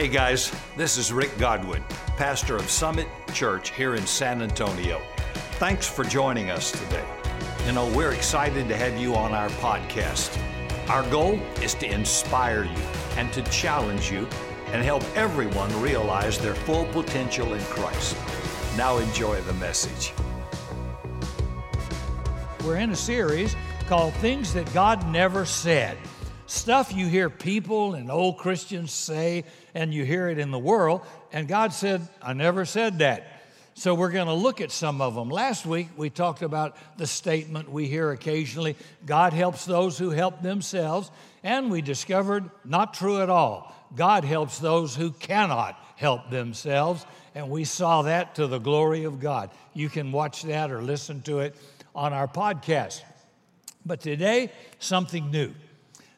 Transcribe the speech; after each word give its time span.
Hey 0.00 0.08
guys, 0.08 0.50
this 0.78 0.96
is 0.96 1.12
Rick 1.12 1.36
Godwin, 1.36 1.84
pastor 2.16 2.56
of 2.56 2.70
Summit 2.70 3.06
Church 3.34 3.70
here 3.72 3.96
in 3.96 4.06
San 4.06 4.40
Antonio. 4.40 4.98
Thanks 5.58 5.86
for 5.86 6.04
joining 6.04 6.48
us 6.48 6.72
today. 6.72 7.04
You 7.66 7.72
know, 7.72 7.86
we're 7.94 8.12
excited 8.12 8.66
to 8.68 8.76
have 8.78 8.96
you 8.96 9.14
on 9.14 9.32
our 9.32 9.50
podcast. 9.50 10.40
Our 10.88 11.02
goal 11.10 11.38
is 11.60 11.74
to 11.74 11.86
inspire 11.86 12.64
you 12.64 12.82
and 13.18 13.30
to 13.34 13.42
challenge 13.50 14.10
you 14.10 14.26
and 14.68 14.82
help 14.82 15.04
everyone 15.14 15.70
realize 15.82 16.38
their 16.38 16.54
full 16.54 16.86
potential 16.86 17.52
in 17.52 17.62
Christ. 17.64 18.16
Now 18.78 18.96
enjoy 18.96 19.38
the 19.42 19.52
message. 19.52 20.14
We're 22.64 22.78
in 22.78 22.88
a 22.88 22.96
series 22.96 23.54
called 23.86 24.14
Things 24.14 24.54
That 24.54 24.72
God 24.72 25.06
Never 25.08 25.44
Said. 25.44 25.98
Stuff 26.50 26.92
you 26.92 27.06
hear 27.06 27.30
people 27.30 27.94
and 27.94 28.10
old 28.10 28.36
Christians 28.36 28.90
say, 28.90 29.44
and 29.72 29.94
you 29.94 30.04
hear 30.04 30.28
it 30.28 30.36
in 30.36 30.50
the 30.50 30.58
world, 30.58 31.02
and 31.32 31.46
God 31.46 31.72
said, 31.72 32.08
I 32.20 32.32
never 32.32 32.64
said 32.64 32.98
that. 32.98 33.40
So 33.74 33.94
we're 33.94 34.10
going 34.10 34.26
to 34.26 34.34
look 34.34 34.60
at 34.60 34.72
some 34.72 35.00
of 35.00 35.14
them. 35.14 35.28
Last 35.28 35.64
week 35.64 35.90
we 35.96 36.10
talked 36.10 36.42
about 36.42 36.76
the 36.98 37.06
statement 37.06 37.70
we 37.70 37.86
hear 37.86 38.10
occasionally 38.10 38.74
God 39.06 39.32
helps 39.32 39.64
those 39.64 39.96
who 39.96 40.10
help 40.10 40.42
themselves, 40.42 41.12
and 41.44 41.70
we 41.70 41.82
discovered 41.82 42.50
not 42.64 42.94
true 42.94 43.22
at 43.22 43.30
all. 43.30 43.72
God 43.94 44.24
helps 44.24 44.58
those 44.58 44.96
who 44.96 45.12
cannot 45.12 45.78
help 45.94 46.30
themselves, 46.30 47.06
and 47.36 47.48
we 47.48 47.62
saw 47.62 48.02
that 48.02 48.34
to 48.34 48.48
the 48.48 48.58
glory 48.58 49.04
of 49.04 49.20
God. 49.20 49.50
You 49.72 49.88
can 49.88 50.10
watch 50.10 50.42
that 50.42 50.72
or 50.72 50.82
listen 50.82 51.22
to 51.22 51.38
it 51.38 51.54
on 51.94 52.12
our 52.12 52.26
podcast. 52.26 53.02
But 53.86 54.00
today, 54.00 54.50
something 54.80 55.30
new. 55.30 55.54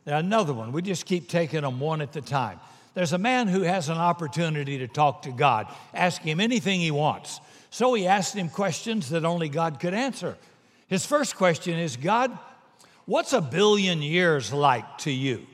Another 0.07 0.53
one. 0.53 0.73
We 0.73 0.83
just 0.83 1.07
keep 1.07 1.29
taking 1.29 1.63
them 1.63 1.79
one 1.79 2.01
at 2.01 2.15
a 2.17 2.21
time. 2.21 2.59
There's 2.95 3.13
a 3.13 3.19
man 3.19 3.49
who 3.49 3.63
has 3.63 3.89
an 3.89 3.99
opportunity 3.99 4.79
to 4.79 4.89
talk 4.89 5.23
to 5.23 5.31
God, 5.31 5.67
ask 5.95 6.21
him 6.21 6.41
anything 6.41 6.81
he 6.81 6.91
wants. 6.91 7.41
So 7.71 7.95
he 7.95 8.07
asked 8.07 8.35
him 8.35 8.51
questions 8.51 9.09
that 9.11 9.25
only 9.25 9.49
God 9.49 9.81
could 9.81 9.95
answer. 9.95 10.37
His 10.89 11.07
first 11.07 11.37
question 11.37 11.79
is 11.79 11.97
God, 11.97 12.37
what's 13.07 13.33
a 13.33 13.41
billion 13.41 14.03
years 14.03 14.53
like 14.53 14.99
to 14.99 15.11
you? 15.11 15.47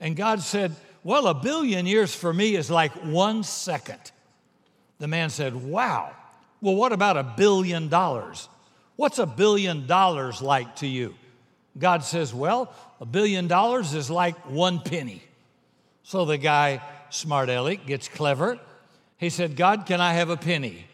And 0.00 0.16
God 0.16 0.40
said, 0.40 0.74
Well, 1.04 1.26
a 1.26 1.34
billion 1.34 1.84
years 1.84 2.14
for 2.14 2.32
me 2.32 2.56
is 2.56 2.70
like 2.70 2.92
one 3.04 3.42
second. 3.42 4.00
The 4.98 5.08
man 5.08 5.28
said, 5.28 5.54
Wow. 5.54 6.12
Well, 6.62 6.76
what 6.76 6.92
about 6.92 7.18
a 7.18 7.22
billion 7.22 7.88
dollars? 7.88 8.48
What's 8.96 9.18
a 9.18 9.26
billion 9.26 9.86
dollars 9.86 10.40
like 10.40 10.76
to 10.76 10.86
you? 10.86 11.14
God 11.78 12.04
says, 12.04 12.32
Well, 12.32 12.72
a 13.00 13.06
billion 13.06 13.48
dollars 13.48 13.94
is 13.94 14.10
like 14.10 14.36
one 14.50 14.80
penny. 14.80 15.22
So 16.02 16.24
the 16.24 16.38
guy, 16.38 16.80
smart 17.10 17.48
aleck, 17.48 17.86
gets 17.86 18.08
clever. 18.08 18.58
He 19.18 19.30
said, 19.30 19.56
God, 19.56 19.86
can 19.86 20.00
I 20.00 20.12
have 20.14 20.30
a 20.30 20.36
penny? 20.36 20.86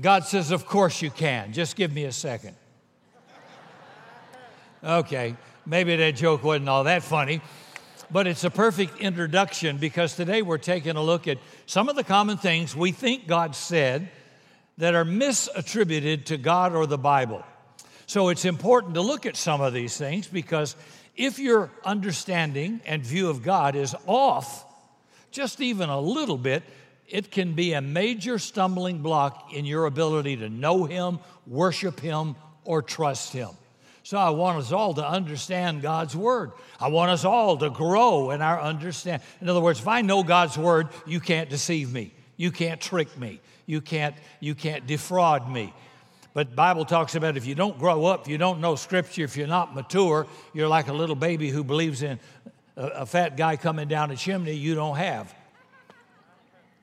God 0.00 0.24
says, 0.24 0.50
Of 0.50 0.66
course 0.66 1.00
you 1.00 1.10
can. 1.10 1.52
Just 1.52 1.76
give 1.76 1.92
me 1.92 2.04
a 2.04 2.12
second. 2.12 2.56
Okay, 4.82 5.34
maybe 5.64 5.96
that 5.96 6.14
joke 6.16 6.44
wasn't 6.44 6.68
all 6.68 6.84
that 6.84 7.02
funny, 7.02 7.40
but 8.10 8.26
it's 8.26 8.44
a 8.44 8.50
perfect 8.50 8.98
introduction 8.98 9.78
because 9.78 10.14
today 10.14 10.42
we're 10.42 10.58
taking 10.58 10.96
a 10.96 11.02
look 11.02 11.26
at 11.26 11.38
some 11.64 11.88
of 11.88 11.96
the 11.96 12.04
common 12.04 12.36
things 12.36 12.76
we 12.76 12.92
think 12.92 13.26
God 13.26 13.56
said 13.56 14.10
that 14.76 14.94
are 14.94 15.06
misattributed 15.06 16.26
to 16.26 16.36
God 16.36 16.74
or 16.74 16.86
the 16.86 16.98
Bible. 16.98 17.42
So 18.06 18.28
it's 18.28 18.44
important 18.44 18.94
to 18.94 19.00
look 19.00 19.26
at 19.26 19.36
some 19.36 19.60
of 19.60 19.72
these 19.72 19.96
things 19.96 20.26
because 20.26 20.76
if 21.16 21.38
your 21.38 21.70
understanding 21.84 22.80
and 22.86 23.02
view 23.02 23.30
of 23.30 23.42
God 23.42 23.76
is 23.76 23.94
off, 24.06 24.64
just 25.30 25.60
even 25.60 25.88
a 25.88 26.00
little 26.00 26.38
bit, 26.38 26.62
it 27.08 27.30
can 27.30 27.54
be 27.54 27.72
a 27.72 27.80
major 27.80 28.38
stumbling 28.38 28.98
block 28.98 29.52
in 29.52 29.64
your 29.64 29.86
ability 29.86 30.36
to 30.38 30.48
know 30.48 30.84
Him, 30.84 31.18
worship 31.46 32.00
Him, 32.00 32.36
or 32.64 32.82
trust 32.82 33.32
Him. 33.32 33.50
So 34.02 34.18
I 34.18 34.30
want 34.30 34.58
us 34.58 34.70
all 34.70 34.94
to 34.94 35.06
understand 35.06 35.82
God's 35.82 36.14
Word. 36.14 36.52
I 36.78 36.88
want 36.88 37.10
us 37.10 37.24
all 37.24 37.56
to 37.58 37.70
grow 37.70 38.30
in 38.32 38.42
our 38.42 38.60
understanding. 38.60 39.26
In 39.40 39.48
other 39.48 39.60
words, 39.60 39.80
if 39.80 39.88
I 39.88 40.02
know 40.02 40.22
God's 40.22 40.58
Word, 40.58 40.88
you 41.06 41.20
can't 41.20 41.48
deceive 41.48 41.92
me. 41.92 42.12
You 42.36 42.50
can't 42.50 42.80
trick 42.80 43.16
me. 43.18 43.40
You 43.66 43.80
can't, 43.80 44.14
you 44.40 44.54
can't 44.54 44.86
defraud 44.86 45.50
me. 45.50 45.72
But 46.34 46.50
the 46.50 46.56
Bible 46.56 46.84
talks 46.84 47.14
about 47.14 47.36
if 47.36 47.46
you 47.46 47.54
don't 47.54 47.78
grow 47.78 48.06
up, 48.06 48.22
if 48.22 48.28
you 48.28 48.38
don't 48.38 48.60
know 48.60 48.74
Scripture, 48.74 49.22
if 49.22 49.36
you're 49.36 49.46
not 49.46 49.74
mature, 49.74 50.26
you're 50.52 50.68
like 50.68 50.88
a 50.88 50.92
little 50.92 51.14
baby 51.14 51.48
who 51.48 51.62
believes 51.62 52.02
in 52.02 52.18
a, 52.76 52.86
a 52.86 53.06
fat 53.06 53.36
guy 53.36 53.56
coming 53.56 53.86
down 53.86 54.10
a 54.10 54.16
chimney 54.16 54.52
you 54.52 54.74
don't 54.74 54.96
have. 54.96 55.32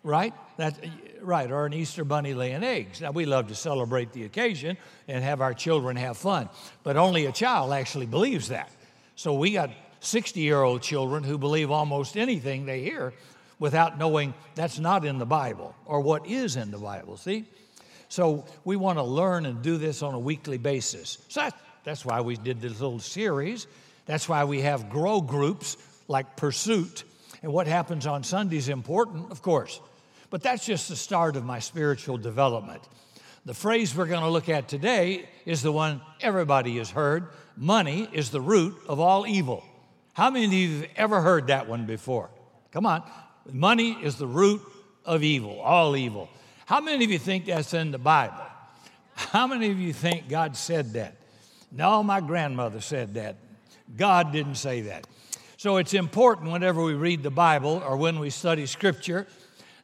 Right? 0.04 0.34
That's 0.56 0.80
right. 1.22 1.52
Or 1.52 1.66
an 1.66 1.74
Easter 1.74 2.06
bunny 2.06 2.34
laying 2.34 2.64
eggs. 2.64 3.02
Now 3.02 3.12
we 3.12 3.26
love 3.26 3.50
to 3.50 3.56
celebrate 3.56 4.14
the 4.14 4.24
occasion 4.24 4.78
and 5.10 5.22
have 5.24 5.42
our 5.42 5.54
children 5.54 5.98
have 5.98 6.18
fun, 6.18 6.50
but 6.84 6.96
only 6.96 7.26
a 7.26 7.32
child 7.32 7.74
actually 7.74 8.06
believes 8.06 8.48
that. 8.48 8.72
So 9.16 9.34
we 9.34 9.52
got 9.52 9.70
60 10.00 10.40
year 10.40 10.62
old 10.62 10.82
children 10.82 11.24
who 11.24 11.38
believe 11.38 11.72
almost 11.72 12.16
anything 12.16 12.66
they 12.66 12.82
hear 12.82 13.14
without 13.60 14.00
knowing 14.00 14.34
that's 14.56 14.80
not 14.80 15.06
in 15.06 15.20
the 15.20 15.26
Bible 15.26 15.76
or 15.86 16.00
what 16.00 16.26
is 16.26 16.56
in 16.56 16.72
the 16.72 16.80
Bible. 16.80 17.18
See? 17.18 17.46
So 18.12 18.44
we 18.66 18.76
want 18.76 18.98
to 18.98 19.04
learn 19.04 19.46
and 19.46 19.62
do 19.62 19.78
this 19.78 20.04
on 20.04 20.14
a 20.14 20.20
weekly 20.20 20.58
basis. 20.58 21.18
So 21.30 21.48
that's 21.86 22.04
why 22.04 22.20
we 22.20 22.36
did 22.36 22.60
this 22.60 22.82
little 22.82 23.00
series. 23.00 23.68
That's 24.06 24.28
why 24.28 24.44
we 24.44 24.60
have 24.64 24.90
grow 24.90 25.22
groups 25.22 25.78
like 26.10 26.36
Pursuit. 26.36 27.06
And 27.42 27.54
what 27.54 27.68
happens 27.68 28.06
on 28.06 28.26
Sunday 28.26 28.58
is 28.58 28.68
important, 28.68 29.32
of 29.32 29.42
course. 29.42 29.80
But 30.30 30.44
that's 30.44 30.66
just 30.66 30.90
the 30.90 30.98
start 30.98 31.38
of 31.38 31.46
my 31.46 31.60
spiritual 31.60 32.18
development. 32.18 32.82
The 33.46 33.54
phrase 33.54 33.96
we're 33.96 34.08
going 34.08 34.24
to 34.24 34.30
look 34.30 34.50
at 34.50 34.68
today 34.68 35.30
is 35.46 35.62
the 35.62 35.72
one 35.72 36.02
everybody 36.20 36.80
has 36.80 36.92
heard 36.92 37.30
money 37.56 38.10
is 38.12 38.30
the 38.30 38.42
root 38.42 38.76
of 38.90 39.00
all 39.00 39.26
evil. 39.26 39.64
How 40.12 40.30
many 40.30 40.46
of 40.48 40.52
you 40.52 40.82
have 40.82 40.90
ever 40.98 41.22
heard 41.22 41.48
that 41.48 41.70
one 41.70 41.86
before? 41.86 42.30
Come 42.72 42.86
on. 42.86 43.10
Money 43.50 43.94
is 44.04 44.18
the 44.18 44.28
root 44.28 44.62
of 45.06 45.24
evil, 45.24 45.62
all 45.62 45.96
evil. 45.96 46.30
How 46.72 46.80
many 46.80 47.04
of 47.04 47.12
you 47.12 47.20
think 47.20 47.48
that's 47.48 47.74
in 47.74 47.92
the 47.92 47.98
Bible? 47.98 48.46
How 49.14 49.46
many 49.46 49.72
of 49.72 49.78
you 49.78 49.92
think 49.92 50.30
God 50.30 50.56
said 50.56 50.94
that? 50.94 51.18
No, 51.70 52.02
my 52.02 52.22
grandmother 52.22 52.80
said 52.80 53.16
that. 53.16 53.36
God 53.98 54.32
didn't 54.32 54.56
say 54.56 54.80
that. 54.84 55.06
So 55.58 55.76
it's 55.76 55.94
important 55.94 56.50
whenever 56.50 56.82
we 56.82 56.94
read 56.94 57.24
the 57.24 57.30
Bible 57.30 57.84
or 57.86 57.98
when 57.98 58.20
we 58.20 58.30
study 58.30 58.66
Scripture 58.66 59.28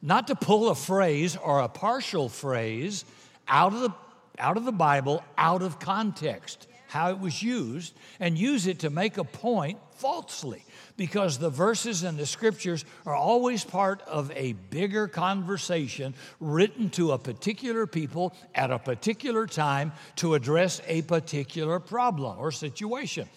not 0.02 0.28
to 0.28 0.36
pull 0.36 0.70
a 0.70 0.76
phrase 0.76 1.36
or 1.36 1.60
a 1.60 1.68
partial 1.68 2.30
phrase 2.30 3.04
out 3.50 3.74
of 3.74 3.82
the, 3.82 3.94
out 4.40 4.56
of 4.56 4.64
the 4.64 4.72
Bible, 4.72 5.22
out 5.38 5.62
of 5.62 5.80
context, 5.80 6.70
how 6.88 7.10
it 7.10 7.20
was 7.20 7.44
used, 7.44 7.96
and 8.22 8.38
use 8.38 8.66
it 8.66 8.80
to 8.80 8.90
make 8.90 9.18
a 9.18 9.26
point 9.26 9.78
falsely 9.98 10.64
because 10.98 11.38
the 11.38 11.50
verses 11.50 12.04
and 12.04 12.18
the 12.18 12.26
scriptures 12.26 12.84
are 13.06 13.16
always 13.16 13.64
part 13.64 14.02
of 14.02 14.32
a 14.32 14.54
bigger 14.70 15.08
conversation 15.08 16.14
written 16.40 16.90
to 16.90 17.12
a 17.12 17.18
particular 17.18 17.88
people 17.88 18.34
at 18.56 18.72
a 18.72 18.80
particular 18.80 19.46
time 19.46 19.94
to 20.18 20.34
address 20.34 20.82
a 20.88 21.04
particular 21.04 21.80
problem 21.80 22.38
or 22.40 22.52
situation. 22.52 23.30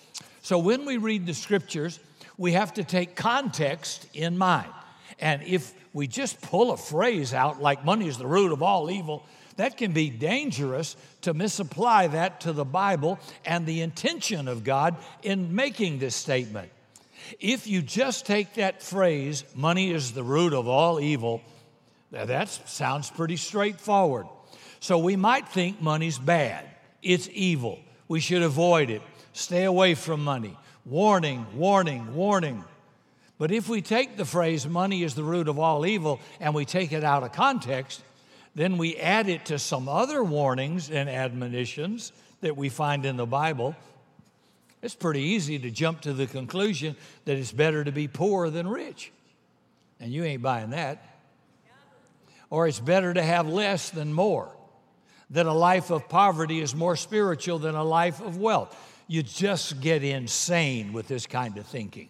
So 0.43 0.59
when 0.59 0.87
we 0.87 0.97
read 0.97 1.27
the 1.27 1.35
scriptures, 1.35 2.01
we 2.39 2.53
have 2.53 2.75
to 2.75 2.85
take 2.85 3.15
context 3.15 4.09
in 4.15 4.39
mind. 4.39 4.73
And 5.19 5.43
if 5.43 5.75
we 5.93 6.07
just 6.07 6.41
pull 6.41 6.73
a 6.73 6.77
phrase 6.79 7.35
out 7.35 7.61
like 7.61 7.85
money 7.85 8.09
is 8.09 8.17
the 8.17 8.27
root 8.27 8.53
of 8.53 8.63
all 8.63 8.91
evil, 8.91 9.27
that 9.57 9.77
can 9.77 9.93
be 9.93 10.09
dangerous 10.09 10.97
to 11.21 11.35
misapply 11.35 12.07
that 12.07 12.41
to 12.41 12.55
the 12.55 12.65
Bible 12.65 13.19
and 13.45 13.67
the 13.67 13.83
intention 13.83 14.49
of 14.49 14.65
God 14.65 14.97
in 15.23 15.55
making 15.55 15.99
this 15.99 16.17
statement. 16.17 16.71
If 17.39 17.67
you 17.67 17.83
just 17.83 18.27
take 18.27 18.55
that 18.55 18.83
phrase, 18.83 19.45
money 19.55 19.91
is 19.91 20.13
the 20.13 20.23
root 20.23 20.53
of 20.53 20.69
all 20.69 21.01
evil, 21.01 21.43
that 22.11 22.49
sounds 22.49 23.11
pretty 23.11 23.37
straightforward. 23.37 24.27
So 24.81 24.99
we 24.99 25.17
might 25.17 25.49
think 25.49 25.81
money's 25.81 26.19
bad, 26.19 26.65
it's 27.03 27.29
evil. 27.33 27.79
We 28.09 28.21
should 28.21 28.43
avoid 28.43 28.91
it. 28.91 29.03
Stay 29.33 29.65
away 29.65 29.95
from 29.95 30.25
money. 30.25 30.57
Warning, 30.85 31.47
warning, 31.55 32.15
warning. 32.15 32.65
But 33.39 33.53
if 33.53 33.69
we 33.69 33.83
take 33.83 34.17
the 34.17 34.25
phrase, 34.25 34.67
money 34.67 35.03
is 35.03 35.15
the 35.15 35.23
root 35.23 35.49
of 35.49 35.59
all 35.59 35.87
evil, 35.87 36.21
and 36.41 36.55
we 36.55 36.65
take 36.65 36.93
it 36.93 37.05
out 37.05 37.23
of 37.23 37.33
context, 37.33 38.03
then 38.55 38.79
we 38.79 38.97
add 38.97 39.29
it 39.29 39.47
to 39.47 39.59
some 39.59 39.89
other 39.89 40.25
warnings 40.25 40.91
and 40.91 41.09
admonitions 41.09 42.13
that 42.41 42.57
we 42.57 42.69
find 42.69 43.07
in 43.07 43.17
the 43.17 43.27
Bible 43.27 43.77
it's 44.83 44.95
pretty 44.95 45.21
easy 45.21 45.59
to 45.59 45.71
jump 45.71 46.03
to 46.03 46.13
the 46.13 46.27
conclusion 46.27 46.97
that 47.25 47.37
it's 47.37 47.53
better 47.53 47.85
to 47.85 47.93
be 47.93 48.09
poor 48.09 48.49
than 48.51 48.67
rich. 48.67 49.13
And 50.01 50.11
you 50.11 50.25
ain't 50.25 50.43
buying 50.43 50.71
that. 50.71 51.05
Or 52.49 52.67
it's 52.67 52.81
better 52.81 53.13
to 53.13 53.23
have 53.23 53.47
less 53.47 53.91
than 53.91 54.13
more. 54.13 54.51
That 55.31 55.47
a 55.47 55.53
life 55.53 55.91
of 55.91 56.09
poverty 56.09 56.61
is 56.61 56.75
more 56.75 56.97
spiritual 56.97 57.59
than 57.59 57.75
a 57.75 57.85
life 57.85 58.21
of 58.21 58.39
wealth. 58.39 58.77
You 59.07 59.23
just 59.23 59.81
get 59.81 60.03
insane 60.03 60.93
with 60.93 61.09
this 61.09 61.27
kind 61.27 61.59
of 61.59 61.67
thinking. 61.67 62.09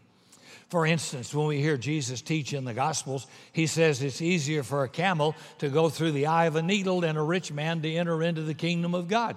For 0.70 0.86
instance, 0.86 1.34
when 1.34 1.48
we 1.48 1.60
hear 1.60 1.76
Jesus 1.76 2.22
teach 2.22 2.52
in 2.52 2.64
the 2.64 2.72
Gospels, 2.72 3.26
he 3.52 3.66
says 3.66 4.00
it's 4.02 4.22
easier 4.22 4.62
for 4.62 4.84
a 4.84 4.88
camel 4.88 5.34
to 5.58 5.68
go 5.68 5.88
through 5.88 6.12
the 6.12 6.26
eye 6.26 6.46
of 6.46 6.54
a 6.54 6.62
needle 6.62 7.00
than 7.00 7.16
a 7.16 7.24
rich 7.24 7.50
man 7.50 7.82
to 7.82 7.92
enter 7.92 8.22
into 8.22 8.42
the 8.42 8.54
kingdom 8.54 8.94
of 8.94 9.08
God. 9.08 9.36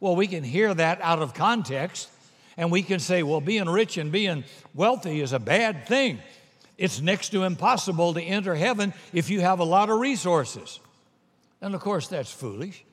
Well, 0.00 0.14
we 0.14 0.26
can 0.26 0.44
hear 0.44 0.74
that 0.74 1.00
out 1.00 1.20
of 1.20 1.32
context, 1.32 2.10
and 2.56 2.70
we 2.70 2.82
can 2.82 3.00
say, 3.00 3.22
well, 3.22 3.40
being 3.40 3.68
rich 3.68 3.98
and 3.98 4.10
being 4.10 4.44
wealthy 4.74 5.20
is 5.20 5.32
a 5.32 5.38
bad 5.38 5.86
thing. 5.86 6.20
It's 6.78 7.00
next 7.00 7.30
to 7.30 7.44
impossible 7.44 8.14
to 8.14 8.22
enter 8.22 8.54
heaven 8.54 8.92
if 9.12 9.30
you 9.30 9.40
have 9.40 9.60
a 9.60 9.64
lot 9.64 9.90
of 9.90 9.98
resources. 9.98 10.80
And 11.60 11.74
of 11.74 11.80
course, 11.80 12.08
that's 12.08 12.32
foolish. 12.32 12.84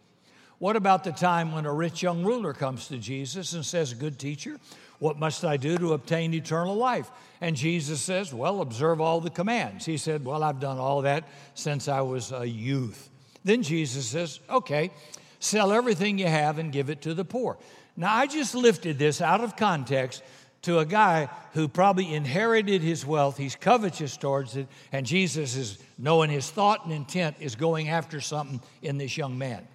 What 0.59 0.75
about 0.75 1.03
the 1.03 1.11
time 1.11 1.51
when 1.51 1.65
a 1.65 1.73
rich 1.73 2.01
young 2.01 2.23
ruler 2.23 2.53
comes 2.53 2.87
to 2.87 2.97
Jesus 2.97 3.53
and 3.53 3.65
says, 3.65 3.93
Good 3.93 4.17
teacher, 4.17 4.57
what 4.99 5.19
must 5.19 5.43
I 5.43 5.57
do 5.57 5.77
to 5.77 5.93
obtain 5.93 6.33
eternal 6.33 6.75
life? 6.75 7.11
And 7.41 7.57
Jesus 7.57 8.01
says, 8.01 8.33
Well, 8.33 8.61
observe 8.61 9.01
all 9.01 9.19
the 9.19 9.29
commands. 9.29 9.85
He 9.85 9.97
said, 9.97 10.23
Well, 10.23 10.43
I've 10.43 10.61
done 10.61 10.77
all 10.77 11.01
that 11.01 11.27
since 11.53 11.89
I 11.89 11.99
was 12.01 12.31
a 12.31 12.47
youth. 12.47 13.09
Then 13.43 13.63
Jesus 13.63 14.05
says, 14.05 14.39
Okay, 14.49 14.91
sell 15.39 15.73
everything 15.73 16.17
you 16.17 16.27
have 16.27 16.57
and 16.57 16.71
give 16.71 16.89
it 16.89 17.01
to 17.01 17.13
the 17.13 17.25
poor. 17.25 17.57
Now, 17.95 18.13
I 18.13 18.27
just 18.27 18.55
lifted 18.55 18.97
this 18.97 19.21
out 19.21 19.41
of 19.41 19.55
context 19.55 20.23
to 20.63 20.79
a 20.79 20.85
guy 20.85 21.29
who 21.53 21.67
probably 21.67 22.13
inherited 22.13 22.81
his 22.81 23.05
wealth. 23.05 23.37
He's 23.37 23.55
covetous 23.55 24.17
towards 24.17 24.55
it, 24.55 24.67
and 24.91 25.05
Jesus 25.05 25.55
is 25.55 25.77
knowing 25.97 26.29
his 26.29 26.49
thought 26.49 26.85
and 26.85 26.93
intent 26.93 27.37
is 27.39 27.55
going 27.55 27.89
after 27.89 28.19
something 28.21 28.61
in 28.81 28.97
this 28.97 29.17
young 29.17 29.37
man. 29.37 29.67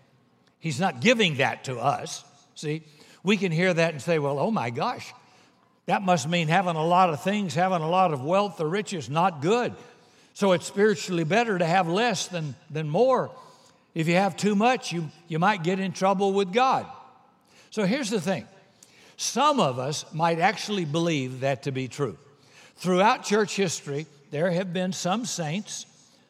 He's 0.59 0.81
not 0.81 1.01
giving 1.01 1.37
that 1.37 1.65
to 1.65 1.79
us. 1.79 2.25
See, 2.55 2.83
we 3.23 3.37
can 3.37 3.53
hear 3.53 3.73
that 3.73 3.93
and 3.93 4.03
say, 4.03 4.19
well, 4.19 4.39
oh 4.39 4.51
my 4.51 4.71
gosh, 4.71 5.13
that 5.87 6.03
must 6.03 6.29
mean 6.29 6.49
having 6.49 6.77
a 6.77 6.85
lot 6.85 7.11
of 7.11 7.23
things, 7.23 7.55
having 7.55 7.83
a 7.83 7.89
lot 7.89 8.13
of 8.13 8.23
wealth 8.23 8.61
or 8.61 8.69
riches, 8.69 9.09
not 9.09 9.41
good. 9.41 9.75
So 10.35 10.53
it's 10.53 10.67
spiritually 10.67 11.25
better 11.25 11.59
to 11.59 11.65
have 11.65 11.89
less 11.89 12.29
than, 12.29 12.55
than 12.71 12.89
more. 12.89 13.31
If 13.95 14.09
you 14.09 14.15
have 14.15 14.37
too 14.37 14.55
much, 14.55 14.93
you, 14.93 15.11
you 15.29 15.39
might 15.39 15.63
get 15.63 15.81
in 15.81 15.93
trouble 15.93 16.33
with 16.33 16.53
God. 16.53 16.87
So 17.71 17.85
here's 17.85 18.11
the 18.11 18.21
thing 18.21 18.47
some 19.17 19.61
of 19.61 19.79
us 19.79 20.05
might 20.13 20.39
actually 20.39 20.85
believe 20.85 21.41
that 21.41 21.65
to 21.65 21.73
be 21.73 21.89
true. 21.89 22.17
Throughout 22.77 23.25
church 23.25 23.57
history, 23.57 24.07
there 24.31 24.51
have 24.51 24.73
been 24.73 24.93
some 24.93 25.25
saints, 25.25 25.87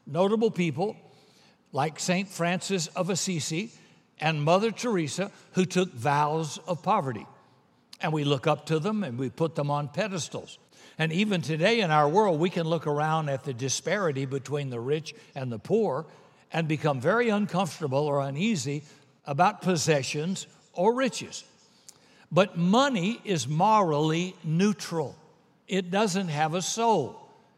notable 0.06 0.50
people, 0.50 0.96
like 1.72 2.00
St. 2.00 2.28
Francis 2.28 2.86
of 2.88 3.10
Assisi 3.10 3.70
and 4.20 4.42
Mother 4.42 4.70
Teresa, 4.70 5.30
who 5.52 5.64
took 5.64 5.92
vows 5.92 6.58
of 6.66 6.82
poverty. 6.82 7.26
And 8.00 8.12
we 8.12 8.24
look 8.24 8.46
up 8.46 8.66
to 8.66 8.78
them 8.78 9.04
and 9.04 9.18
we 9.18 9.28
put 9.28 9.54
them 9.54 9.70
on 9.70 9.88
pedestals. 9.88 10.58
And 10.98 11.12
even 11.12 11.42
today 11.42 11.80
in 11.80 11.90
our 11.90 12.08
world, 12.08 12.40
we 12.40 12.50
can 12.50 12.66
look 12.66 12.86
around 12.86 13.28
at 13.28 13.44
the 13.44 13.52
disparity 13.52 14.24
between 14.24 14.70
the 14.70 14.80
rich 14.80 15.14
and 15.34 15.52
the 15.52 15.58
poor 15.58 16.06
and 16.52 16.66
become 16.66 17.00
very 17.00 17.28
uncomfortable 17.28 18.06
or 18.06 18.20
uneasy 18.20 18.82
about 19.26 19.60
possessions 19.60 20.46
or 20.78 20.94
riches. 20.94 21.42
But 22.30 22.56
money 22.56 23.20
is 23.24 23.48
morally 23.48 24.36
neutral, 24.44 25.16
it 25.66 25.90
doesn't 25.90 26.28
have 26.28 26.54
a 26.54 26.62
soul. 26.62 27.16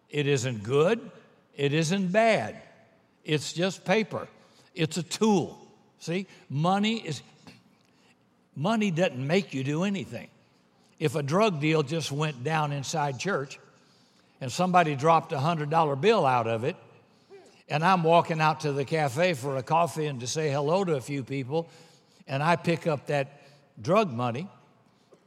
It 0.09 0.27
isn't 0.27 0.65
good, 0.65 1.09
it 1.57 1.73
isn't 1.73 2.11
bad. 2.11 2.57
It's 3.25 3.53
just 3.53 3.85
paper, 3.85 4.27
it's 4.75 4.97
a 4.97 5.05
tool. 5.05 5.59
See, 6.01 6.27
money 6.49 6.97
is 6.97 7.23
money 8.57 8.91
doesn't 8.91 9.25
make 9.25 9.53
you 9.53 9.63
do 9.63 9.85
anything. 9.85 10.29
If 10.99 11.15
a 11.15 11.23
drug 11.23 11.61
deal 11.61 11.83
just 11.83 12.11
went 12.11 12.43
down 12.43 12.73
inside 12.73 13.19
church 13.19 13.59
and 14.41 14.51
somebody 14.51 14.97
dropped 14.97 15.33
a 15.33 15.37
$100 15.37 16.01
bill 16.01 16.25
out 16.25 16.47
of 16.47 16.65
it, 16.65 16.77
and 17.69 17.85
I'm 17.85 18.03
walking 18.03 18.41
out 18.41 18.61
to 18.61 18.73
the 18.73 18.85
cafe 18.85 19.35
for 19.35 19.57
a 19.57 19.63
coffee 19.63 20.07
and 20.07 20.21
to 20.21 20.27
say 20.27 20.51
hello 20.51 20.85
to 20.85 20.97
a 20.97 21.01
few 21.01 21.23
people, 21.23 21.69
and 22.27 22.43
I 22.43 22.57
pick 22.57 22.87
up 22.87 23.07
that 23.07 23.43
drug 23.81 24.13
money, 24.13 24.49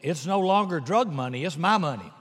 it's 0.01 0.25
no 0.25 0.39
longer 0.39 0.79
drug 0.79 1.11
money, 1.11 1.45
it's 1.45 1.57
my 1.57 1.77
money. 1.77 2.11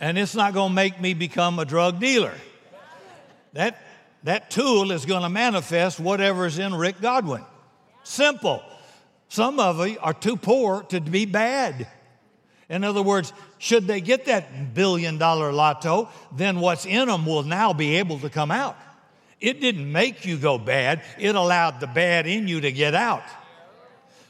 And 0.00 0.18
it's 0.18 0.34
not 0.34 0.52
going 0.52 0.70
to 0.70 0.74
make 0.74 1.00
me 1.00 1.14
become 1.14 1.60
a 1.60 1.64
drug 1.64 2.00
dealer. 2.00 2.34
That, 3.52 3.80
that 4.24 4.50
tool 4.50 4.90
is 4.90 5.06
going 5.06 5.22
to 5.22 5.28
manifest 5.28 6.00
whatever's 6.00 6.58
in 6.58 6.74
Rick 6.74 7.00
Godwin. 7.00 7.44
Simple. 8.02 8.62
Some 9.28 9.60
of 9.60 9.86
you 9.86 9.98
are 10.00 10.12
too 10.12 10.36
poor 10.36 10.82
to 10.84 11.00
be 11.00 11.24
bad. 11.24 11.86
In 12.68 12.84
other 12.84 13.02
words, 13.02 13.32
should 13.58 13.86
they 13.86 14.00
get 14.00 14.24
that 14.24 14.74
billion 14.74 15.18
dollar 15.18 15.52
lotto, 15.52 16.08
then 16.34 16.58
what's 16.58 16.84
in 16.84 17.06
them 17.06 17.24
will 17.24 17.42
now 17.42 17.72
be 17.72 17.96
able 17.96 18.18
to 18.20 18.30
come 18.30 18.50
out. 18.50 18.76
It 19.42 19.60
didn't 19.60 19.90
make 19.90 20.24
you 20.24 20.38
go 20.38 20.56
bad, 20.56 21.02
it 21.18 21.34
allowed 21.34 21.80
the 21.80 21.88
bad 21.88 22.28
in 22.28 22.46
you 22.46 22.60
to 22.60 22.70
get 22.70 22.94
out. 22.94 23.24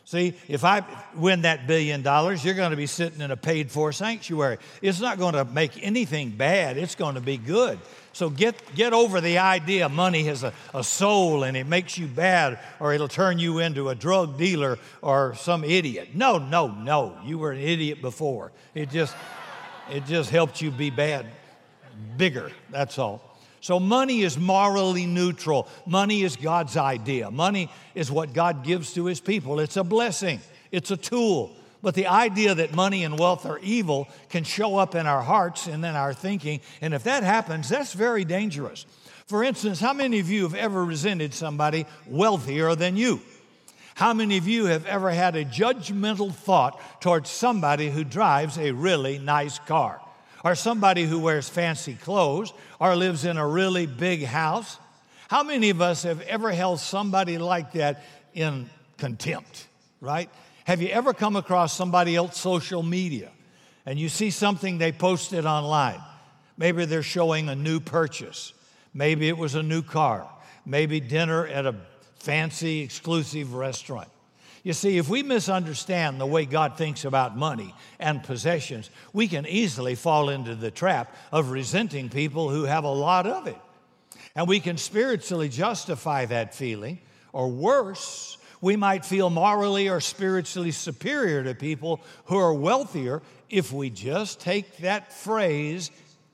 See, 0.06 0.35
if 0.49 0.64
I 0.64 0.82
win 1.14 1.43
that 1.43 1.67
billion 1.67 2.03
dollars, 2.03 2.44
you're 2.44 2.55
going 2.55 2.70
to 2.70 2.76
be 2.76 2.87
sitting 2.87 3.20
in 3.20 3.31
a 3.31 3.37
paid 3.37 3.70
for 3.70 3.93
sanctuary. 3.93 4.59
It's 4.81 5.00
not 5.00 5.19
going 5.19 5.35
to 5.35 5.44
make 5.44 5.82
anything 5.82 6.31
bad, 6.31 6.76
it's 6.76 6.94
going 6.94 7.14
to 7.14 7.20
be 7.20 7.37
good. 7.37 7.79
So 8.14 8.29
get, 8.29 8.56
get 8.75 8.93
over 8.93 9.20
the 9.20 9.38
idea 9.38 9.88
money 9.88 10.25
has 10.25 10.43
a, 10.43 10.53
a 10.75 10.85
soul 10.85 11.44
and 11.44 11.56
it 11.56 11.67
makes 11.67 11.97
you 11.97 12.06
bad 12.06 12.58
or 12.79 12.93
it'll 12.93 13.08
turn 13.08 13.38
you 13.38 13.58
into 13.58 13.88
a 13.88 13.94
drug 13.94 14.37
dealer 14.37 14.79
or 15.00 15.35
some 15.37 15.65
idiot. 15.65 16.11
No, 16.15 16.38
no, 16.38 16.69
no. 16.69 17.17
You 17.25 17.38
were 17.38 17.53
an 17.53 17.61
idiot 17.61 18.03
before. 18.03 18.53
It 18.75 18.91
just, 18.91 19.15
it 19.91 20.05
just 20.05 20.31
helped 20.31 20.61
you 20.61 20.70
be 20.70 20.91
bad, 20.91 21.26
bigger. 22.19 22.50
That's 22.70 22.99
all. 22.99 23.31
So 23.62 23.79
money 23.79 24.23
is 24.23 24.37
morally 24.37 25.06
neutral. 25.06 25.69
Money 25.87 26.23
is 26.23 26.35
God's 26.35 26.76
idea. 26.76 27.31
Money 27.31 27.70
is 27.94 28.11
what 28.11 28.32
God 28.32 28.64
gives 28.64 28.93
to 28.94 29.06
his 29.06 29.20
people. 29.20 29.61
It's 29.61 29.76
a 29.76 29.85
blessing, 29.85 30.41
it's 30.73 30.91
a 30.91 30.97
tool. 30.97 31.56
But 31.81 31.94
the 31.94 32.09
idea 32.09 32.55
that 32.56 32.75
money 32.75 33.05
and 33.05 33.19
wealth 33.19 33.47
are 33.47 33.59
evil 33.61 34.09
can 34.31 34.44
show 34.44 34.76
up 34.76 34.94
in 34.94 35.06
our 35.06 35.23
hearts 35.23 35.67
and 35.69 35.85
in 35.85 35.97
our 35.97 36.12
thinking. 36.12 36.61
And 36.81 36.93
if 36.93 37.05
that 37.05 37.23
happens, 37.23 37.69
that's 37.69 37.93
very 37.93 38.25
dangerous. 38.25 38.85
For 39.26 39.43
instance, 39.43 39.81
how 39.81 39.93
many 39.93 40.19
of 40.19 40.29
you 40.29 40.43
have 40.43 40.55
ever 40.55 40.85
resented 40.85 41.32
somebody 41.32 41.87
wealthier 42.06 42.75
than 42.75 42.97
you? 42.97 43.20
How 43.94 44.12
many 44.12 44.38
of 44.38 44.49
you 44.49 44.67
have 44.67 44.87
ever 44.87 45.11
had 45.11 45.37
a 45.37 45.44
judgmental 45.44 46.32
thought 46.32 46.81
towards 47.00 47.31
somebody 47.31 47.91
who 47.91 48.05
drives 48.05 48.58
a 48.58 48.73
really 48.73 49.19
nice 49.19 49.58
car? 49.61 50.00
Or 50.44 50.55
somebody 50.55 51.05
who 51.05 51.19
wears 51.19 51.49
fancy 51.49 51.94
clothes 51.94 52.53
or 52.81 52.96
lives 52.96 53.25
in 53.25 53.37
a 53.37 53.46
really 53.46 53.87
big 53.87 54.25
house? 54.25 54.79
How 55.29 55.43
many 55.43 55.70
of 55.70 55.81
us 55.81 56.03
have 56.03 56.20
ever 56.22 56.51
held 56.51 56.81
somebody 56.81 57.39
like 57.39 57.72
that 57.72 58.05
in 58.34 58.69
contempt, 58.99 59.67
right? 60.01 60.29
Have 60.65 60.82
you 60.82 60.89
ever 60.89 61.15
come 61.15 61.37
across 61.37 61.77
somebody 61.77 62.17
else's 62.17 62.41
social 62.41 62.82
media 62.82 63.31
and 63.87 63.99
you 63.99 64.08
see 64.08 64.31
something 64.31 64.79
they 64.79 64.93
posted 64.93 65.46
online? 65.46 66.01
Maybe 66.56 66.84
they're 66.84 67.03
showing 67.03 67.49
a 67.49 67.55
new 67.55 67.81
purchase. 67.81 68.53
Maybe 68.94 69.29
it 69.29 69.39
was 69.39 69.55
a 69.55 69.63
new 69.63 69.82
car. 69.82 70.29
Maybe 70.67 71.01
dinner 71.01 71.46
at 71.46 71.67
a 71.67 71.75
fancy, 72.17 72.81
exclusive 72.81 73.55
restaurant. 73.55 74.08
You 74.62 74.72
see, 74.72 74.96
if 74.96 75.08
we 75.08 75.24
misunderstand 75.24 76.20
the 76.20 76.26
way 76.26 76.44
God 76.44 76.76
thinks 76.76 77.04
about 77.04 77.36
money 77.36 77.74
and 77.98 78.22
possessions, 78.22 78.90
we 79.12 79.26
can 79.26 79.44
easily 79.46 79.96
fall 79.96 80.28
into 80.28 80.54
the 80.54 80.70
trap 80.70 81.16
of 81.32 81.50
resenting 81.50 82.08
people 82.08 82.48
who 82.48 82.64
have 82.64 82.84
a 82.84 82.88
lot 82.88 83.26
of 83.26 83.48
it. 83.48 83.58
And 84.36 84.46
we 84.46 84.60
can 84.60 84.76
spiritually 84.76 85.48
justify 85.48 86.26
that 86.26 86.54
feeling, 86.54 87.00
or 87.32 87.48
worse, 87.48 88.38
we 88.60 88.76
might 88.76 89.04
feel 89.04 89.28
morally 89.31 89.88
or 89.88 90.00
spiritually 90.00 90.70
superior 90.70 91.42
to 91.42 91.54
people 91.54 92.00
who 92.26 92.38
are 92.38 92.54
wealthier 92.54 93.20
if 93.50 93.72
we 93.72 93.90
just 93.90 94.40
take 94.40 94.78
that 94.78 95.12
phrase, 95.12 95.90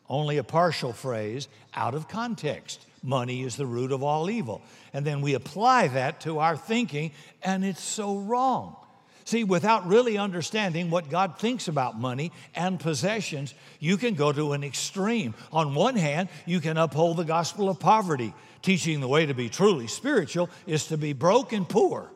only 0.09 0.37
a 0.37 0.45
partial 0.45 0.93
phrase, 0.93 1.49
out 1.75 1.95
of 1.95 2.09
context. 2.09 2.85
Money 3.03 3.43
is 3.43 3.57
the 3.57 3.67
root 3.67 3.93
of 3.93 4.03
all 4.03 4.31
evil. 4.31 4.63
And 4.93 5.05
then 5.05 5.21
we 5.21 5.35
apply 5.35 5.89
that 5.89 6.21
to 6.23 6.39
our 6.39 6.57
thinking, 6.57 7.13
and 7.43 7.65
it's 7.65 7.83
so 7.83 8.19
wrong. 8.19 8.77
See, 9.25 9.45
without 9.45 9.87
really 9.87 10.17
understanding 10.17 10.91
what 10.91 11.11
God 11.11 11.39
thinks 11.39 11.69
about 11.69 12.01
money 12.01 12.33
and 12.55 12.81
possessions, 12.81 13.55
you 13.79 13.99
can 13.99 14.15
go 14.15 14.33
to 14.33 14.53
an 14.53 14.65
extreme. 14.65 15.35
On 15.53 15.75
one 15.75 15.97
hand, 15.97 16.31
you 16.47 16.61
can 16.61 16.79
uphold 16.79 17.19
the 17.19 17.25
gospel 17.25 17.69
of 17.69 17.79
poverty, 17.79 18.33
teaching 18.63 19.01
the 19.01 19.09
way 19.09 19.27
to 19.27 19.35
be 19.35 19.49
truly 19.49 19.87
spiritual 19.87 20.49
is 20.67 20.87
to 20.87 20.97
be 20.97 21.13
broke 21.13 21.53
and 21.53 21.69
poor 21.69 22.11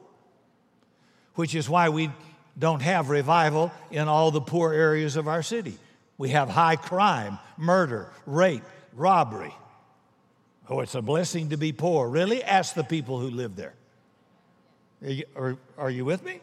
which 1.35 1.55
is 1.55 1.69
why 1.69 1.89
we 1.89 2.11
don't 2.59 2.83
have 2.83 3.09
revival 3.09 3.73
in 3.91 4.09
all 4.09 4.31
the 4.31 4.41
poor 4.41 4.73
areas 4.73 5.17
of 5.17 5.29
our 5.29 5.43
city. 5.43 5.79
We 6.19 6.31
have 6.31 6.49
high 6.49 6.77
crime, 6.77 7.39
murder, 7.57 8.11
rape, 8.27 8.65
robbery. 8.93 9.55
Oh, 10.69 10.81
it's 10.81 10.95
a 10.95 11.02
blessing 11.02 11.50
to 11.50 11.57
be 11.57 11.73
poor. 11.73 12.09
Really? 12.09 12.42
Ask 12.42 12.75
the 12.75 12.85
people 12.85 13.19
who 13.19 13.31
live 13.31 13.57
there. 13.57 13.75
Are 15.02 15.11
you, 15.11 15.25
are, 15.37 15.57
are 15.76 15.90
you 15.90 16.04
with 16.04 16.25
me? 16.25 16.40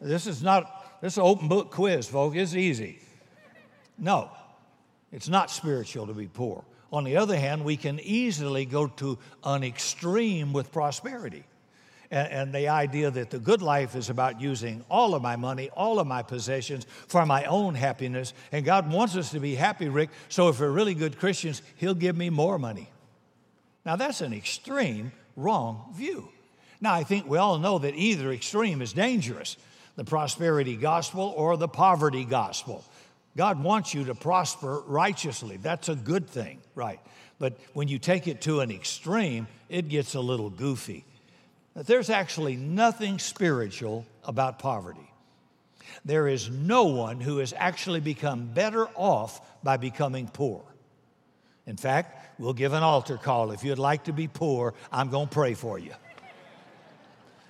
This 0.00 0.26
is 0.26 0.42
not, 0.42 1.00
this 1.00 1.14
is 1.14 1.18
an 1.18 1.24
open 1.24 1.48
book 1.48 1.70
quiz, 1.70 2.06
folks. 2.06 2.36
It's 2.36 2.54
easy. 2.54 2.98
No, 3.98 4.30
It's 5.10 5.28
not 5.28 5.50
spiritual 5.50 6.06
to 6.08 6.12
be 6.12 6.26
poor. 6.26 6.64
On 6.92 7.04
the 7.04 7.16
other 7.16 7.36
hand, 7.36 7.64
we 7.64 7.76
can 7.76 7.98
easily 8.00 8.64
go 8.64 8.88
to 8.88 9.18
an 9.42 9.64
extreme 9.64 10.52
with 10.52 10.70
prosperity. 10.70 11.44
And, 12.10 12.28
and, 12.28 12.54
the 12.54 12.68
idea 12.68 13.10
that 13.10 13.30
the 13.30 13.40
good 13.40 13.62
life 13.62 13.96
is 13.96 14.10
about 14.10 14.40
using 14.40 14.84
all 14.88 15.14
of 15.16 15.22
my 15.22 15.34
money, 15.34 15.70
all 15.70 15.98
of 15.98 16.06
my 16.06 16.22
possessions 16.22 16.86
for 17.08 17.26
my 17.26 17.44
own 17.46 17.74
happiness. 17.74 18.32
And 18.52 18.64
God 18.64 18.92
wants 18.92 19.16
us 19.16 19.30
to 19.32 19.40
be 19.40 19.56
happy, 19.56 19.88
Rick. 19.88 20.10
So 20.28 20.48
if 20.48 20.60
we're 20.60 20.70
really 20.70 20.94
good 20.94 21.18
Christians, 21.18 21.62
He'll 21.76 21.94
give 21.94 22.16
me 22.16 22.30
more 22.30 22.60
money. 22.60 22.88
Now, 23.86 23.94
that's 23.94 24.20
an 24.20 24.34
extreme 24.34 25.12
wrong 25.36 25.92
view. 25.94 26.28
Now, 26.80 26.92
I 26.92 27.04
think 27.04 27.26
we 27.26 27.38
all 27.38 27.58
know 27.58 27.78
that 27.78 27.94
either 27.94 28.32
extreme 28.32 28.82
is 28.82 28.92
dangerous 28.92 29.56
the 29.94 30.04
prosperity 30.04 30.76
gospel 30.76 31.32
or 31.36 31.56
the 31.56 31.68
poverty 31.68 32.24
gospel. 32.24 32.84
God 33.34 33.62
wants 33.62 33.94
you 33.94 34.04
to 34.06 34.14
prosper 34.14 34.82
righteously. 34.86 35.56
That's 35.56 35.88
a 35.88 35.94
good 35.94 36.28
thing, 36.28 36.58
right? 36.74 37.00
But 37.38 37.56
when 37.72 37.88
you 37.88 37.98
take 37.98 38.28
it 38.28 38.42
to 38.42 38.60
an 38.60 38.70
extreme, 38.70 39.46
it 39.70 39.88
gets 39.88 40.14
a 40.14 40.20
little 40.20 40.50
goofy. 40.50 41.04
There's 41.74 42.10
actually 42.10 42.56
nothing 42.56 43.18
spiritual 43.18 44.04
about 44.24 44.58
poverty. 44.58 45.10
There 46.04 46.28
is 46.28 46.50
no 46.50 46.84
one 46.84 47.20
who 47.20 47.38
has 47.38 47.54
actually 47.56 48.00
become 48.00 48.46
better 48.52 48.86
off 48.96 49.40
by 49.62 49.76
becoming 49.76 50.28
poor. 50.28 50.62
In 51.66 51.76
fact, 51.76 52.38
we'll 52.38 52.52
give 52.52 52.72
an 52.72 52.82
altar 52.82 53.16
call. 53.16 53.50
If 53.50 53.64
you'd 53.64 53.78
like 53.78 54.04
to 54.04 54.12
be 54.12 54.28
poor, 54.28 54.74
I'm 54.92 55.10
going 55.10 55.28
to 55.28 55.34
pray 55.34 55.54
for 55.54 55.78
you. 55.78 55.92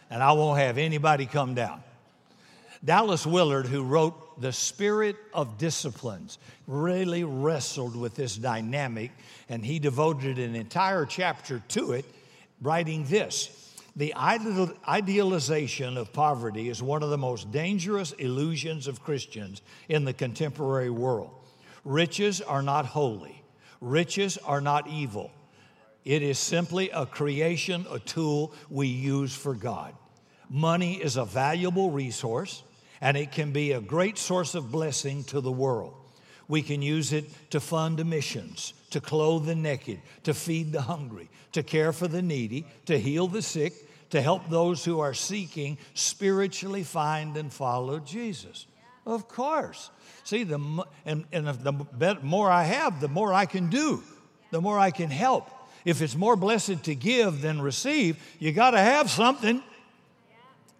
And 0.08 0.22
I 0.22 0.32
won't 0.32 0.58
have 0.58 0.78
anybody 0.78 1.26
come 1.26 1.54
down. 1.54 1.82
Dallas 2.84 3.26
Willard, 3.26 3.66
who 3.66 3.82
wrote 3.82 4.40
The 4.40 4.52
Spirit 4.52 5.16
of 5.34 5.58
Disciplines, 5.58 6.38
really 6.66 7.24
wrestled 7.24 7.96
with 7.96 8.14
this 8.14 8.36
dynamic, 8.36 9.10
and 9.48 9.64
he 9.64 9.78
devoted 9.78 10.38
an 10.38 10.54
entire 10.54 11.04
chapter 11.04 11.62
to 11.68 11.92
it, 11.92 12.04
writing 12.62 13.04
this 13.04 13.74
The 13.96 14.14
idealization 14.14 15.96
of 15.96 16.12
poverty 16.12 16.68
is 16.68 16.82
one 16.82 17.02
of 17.02 17.10
the 17.10 17.18
most 17.18 17.50
dangerous 17.50 18.12
illusions 18.12 18.86
of 18.86 19.02
Christians 19.02 19.62
in 19.88 20.04
the 20.04 20.12
contemporary 20.12 20.90
world. 20.90 21.30
Riches 21.84 22.40
are 22.40 22.62
not 22.62 22.86
holy, 22.86 23.42
riches 23.80 24.38
are 24.38 24.60
not 24.60 24.88
evil. 24.88 25.30
It 26.04 26.22
is 26.22 26.38
simply 26.38 26.90
a 26.90 27.04
creation, 27.04 27.84
a 27.90 27.98
tool 27.98 28.52
we 28.70 28.86
use 28.86 29.34
for 29.34 29.54
God. 29.54 29.94
Money 30.48 30.94
is 30.94 31.16
a 31.16 31.24
valuable 31.24 31.90
resource 31.90 32.62
and 33.00 33.16
it 33.16 33.32
can 33.32 33.52
be 33.52 33.72
a 33.72 33.80
great 33.80 34.16
source 34.16 34.54
of 34.54 34.70
blessing 34.70 35.24
to 35.24 35.40
the 35.40 35.52
world. 35.52 35.94
We 36.48 36.62
can 36.62 36.80
use 36.80 37.12
it 37.12 37.24
to 37.50 37.60
fund 37.60 38.04
missions, 38.06 38.72
to 38.90 39.00
clothe 39.00 39.46
the 39.46 39.56
naked, 39.56 40.00
to 40.22 40.32
feed 40.32 40.72
the 40.72 40.82
hungry, 40.82 41.28
to 41.52 41.62
care 41.62 41.92
for 41.92 42.06
the 42.06 42.22
needy, 42.22 42.66
to 42.86 42.98
heal 42.98 43.26
the 43.26 43.42
sick, 43.42 43.74
to 44.10 44.22
help 44.22 44.48
those 44.48 44.84
who 44.84 45.00
are 45.00 45.14
seeking 45.14 45.76
spiritually 45.94 46.84
find 46.84 47.36
and 47.36 47.52
follow 47.52 47.98
Jesus. 47.98 48.66
Of 49.06 49.28
course. 49.28 49.90
See, 50.24 50.42
the, 50.42 50.58
and, 51.04 51.24
and 51.32 51.46
the 51.46 52.18
more 52.22 52.50
I 52.50 52.64
have, 52.64 53.00
the 53.00 53.08
more 53.08 53.32
I 53.32 53.46
can 53.46 53.70
do, 53.70 54.02
the 54.50 54.60
more 54.60 54.78
I 54.78 54.90
can 54.90 55.10
help. 55.10 55.48
If 55.84 56.02
it's 56.02 56.16
more 56.16 56.34
blessed 56.34 56.82
to 56.84 56.96
give 56.96 57.40
than 57.40 57.62
receive, 57.62 58.18
you 58.40 58.50
got 58.50 58.72
to 58.72 58.78
have 58.78 59.08
something. 59.08 59.62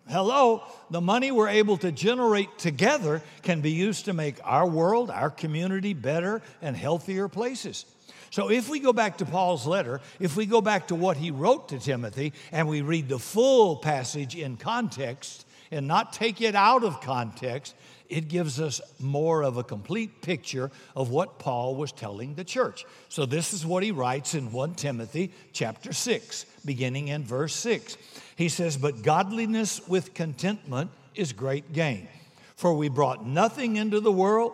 Hello, 0.09 0.64
the 0.90 1.00
money 1.00 1.30
we're 1.30 1.49
able 1.49 1.76
to 1.78 1.92
generate 1.92 2.59
together 2.59 3.23
can 3.42 3.61
be 3.61 3.71
used 3.71 4.06
to 4.06 4.12
make 4.12 4.37
our 4.42 4.66
world, 4.66 5.11
our 5.11 5.30
community 5.30 5.95
better 5.95 6.42
and 6.61 6.76
healthier 6.76 7.28
places. 7.28 7.87
So, 8.30 8.50
if 8.50 8.68
we 8.68 8.80
go 8.80 8.92
back 8.92 9.18
to 9.18 9.25
Paul's 9.25 9.66
letter, 9.66 10.00
if 10.18 10.37
we 10.37 10.47
go 10.47 10.61
back 10.61 10.88
to 10.88 10.97
what 10.97 11.16
he 11.16 11.30
wrote 11.30 11.68
to 11.68 11.78
Timothy 11.78 12.33
and 12.50 12.68
we 12.68 12.83
read 12.83 13.09
the 13.09 13.18
full 13.18 13.76
passage 13.76 14.35
in 14.35 14.56
context 14.56 15.46
and 15.76 15.87
not 15.87 16.12
take 16.12 16.40
it 16.40 16.54
out 16.54 16.83
of 16.83 17.00
context, 17.00 17.75
it 18.09 18.28
gives 18.28 18.61
us 18.61 18.80
more 18.99 19.42
of 19.42 19.56
a 19.56 19.64
complete 19.64 20.23
picture 20.23 20.71
of 20.95 21.11
what 21.11 21.38
Paul 21.38 21.76
was 21.76 21.92
telling 21.92 22.35
the 22.35 22.45
church. 22.45 22.85
So 23.09 23.26
this 23.26 23.52
is 23.52 23.64
what 23.64 23.83
he 23.83 23.90
writes 23.90 24.35
in 24.35 24.52
1 24.52 24.75
Timothy 24.75 25.33
chapter 25.52 25.92
6, 25.92 26.47
beginning 26.64 27.09
in 27.09 27.25
verse 27.25 27.54
6. 27.54 27.97
He 28.37 28.49
says, 28.49 28.76
But 28.76 29.02
godliness 29.02 29.87
with 29.87 30.14
contentment 30.14 30.90
is 31.14 31.33
great 31.33 31.73
gain. 31.73 32.09
For 32.56 32.75
we 32.75 32.88
brought 32.88 33.26
nothing 33.26 33.76
into 33.76 34.00
the 34.00 34.12
world, 34.12 34.52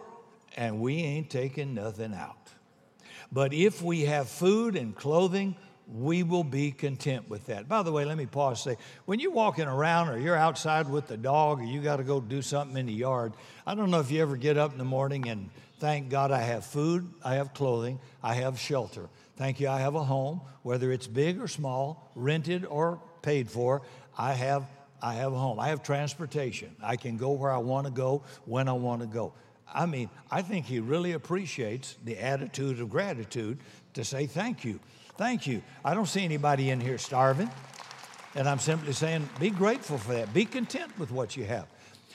and 0.57 0.81
we 0.81 0.97
ain't 0.97 1.31
taking 1.31 1.75
nothing 1.75 2.14
out. 2.14 2.37
But 3.31 3.55
if 3.55 3.81
we 3.81 4.02
have 4.02 4.29
food 4.29 4.76
and 4.76 4.95
clothing, 4.95 5.57
we 5.93 6.23
will 6.23 6.45
be 6.45 6.73
content 6.73 7.29
with 7.29 7.47
that. 7.47 7.69
By 7.69 7.83
the 7.83 7.93
way, 7.93 8.05
let 8.05 8.17
me 8.17 8.27
pause 8.27 8.65
and 8.67 8.77
say 8.77 8.83
when 9.05 9.21
you're 9.21 9.33
walking 9.33 9.67
around 9.67 10.09
or 10.09 10.19
you're 10.19 10.37
outside 10.37 10.89
with 10.89 11.07
the 11.07 11.17
dog 11.17 11.61
or 11.61 11.65
you 11.65 11.81
got 11.81 11.97
to 11.97 12.05
go 12.05 12.21
do 12.21 12.41
something 12.43 12.77
in 12.77 12.87
the 12.87 12.93
yard, 12.93 13.35
I 13.67 13.75
don't 13.75 13.91
know 13.91 14.01
if 14.01 14.11
you 14.11 14.23
ever 14.23 14.37
get 14.37 14.57
up 14.57 14.73
in 14.73 14.79
the 14.79 14.85
morning 14.85 15.29
and 15.29 15.51
thank 15.79 16.09
God 16.09 16.31
I 16.31 16.41
have 16.41 16.65
food, 16.65 17.09
I 17.25 17.35
have 17.35 17.53
clothing, 17.53 17.99
I 18.23 18.35
have 18.35 18.59
shelter. 18.59 19.09
Thank 19.37 19.61
you, 19.61 19.69
I 19.69 19.81
have 19.81 19.95
a 19.95 20.05
home, 20.05 20.41
whether 20.63 20.93
it's 20.93 21.07
big 21.07 21.41
or 21.41 21.49
small, 21.49 22.11
rented 22.15 22.65
or 22.65 23.01
paid 23.23 23.51
for. 23.51 23.83
I 24.17 24.33
have 24.33 24.67
I 25.03 25.15
have 25.15 25.33
a 25.33 25.39
home. 25.39 25.59
I 25.59 25.69
have 25.69 25.83
transportation. 25.83 26.77
I 26.81 26.95
can 26.95 27.17
go 27.17 27.33
where 27.33 27.51
I 27.51 27.59
want 27.59 27.89
to 27.89 27.93
go 27.93 28.23
when 28.45 28.69
I 28.69 28.73
want 28.73 29.01
to 29.01 29.09
go. 29.09 29.33
I 29.75 29.87
mean, 29.87 30.11
I 30.31 30.43
think 30.43 30.67
he 30.67 30.79
really 30.79 31.13
appreciates 31.13 31.97
the 32.05 32.19
attitude 32.19 32.79
of 32.81 32.89
gratitude 32.89 33.59
to 33.95 34.05
say 34.05 34.27
thank 34.27 34.65
you. 34.65 34.79
Thank 35.16 35.47
you. 35.47 35.62
I 35.85 35.95
don't 35.95 36.07
see 36.07 36.25
anybody 36.25 36.71
in 36.71 36.81
here 36.81 36.99
starving. 36.99 37.50
And 38.35 38.49
I'm 38.49 38.59
simply 38.59 38.92
saying, 38.92 39.28
be 39.38 39.50
grateful 39.50 39.99
for 39.99 40.14
that. 40.14 40.33
Be 40.33 40.45
content 40.45 40.99
with 40.99 41.11
what 41.11 41.37
you 41.37 41.45
have. 41.45 41.66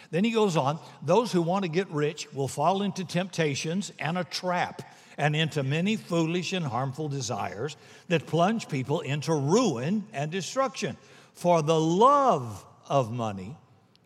Then 0.10 0.24
he 0.24 0.32
goes 0.32 0.58
on 0.58 0.80
those 1.02 1.32
who 1.32 1.42
want 1.42 1.64
to 1.64 1.70
get 1.70 1.90
rich 1.90 2.32
will 2.34 2.48
fall 2.48 2.82
into 2.82 3.04
temptations 3.04 3.92
and 4.00 4.18
a 4.18 4.24
trap 4.24 4.82
and 5.18 5.36
into 5.36 5.64
many 5.64 5.96
foolish 5.96 6.54
and 6.54 6.66
harmful 6.66 7.10
desires 7.10 7.76
that 8.08 8.26
plunge 8.26 8.68
people 8.68 9.02
into 9.02 9.34
ruin 9.34 10.06
and 10.14 10.32
destruction. 10.32 10.98
For 11.34 11.62
the 11.62 11.80
love 11.80 12.66
of 12.88 13.12
money 13.12 13.56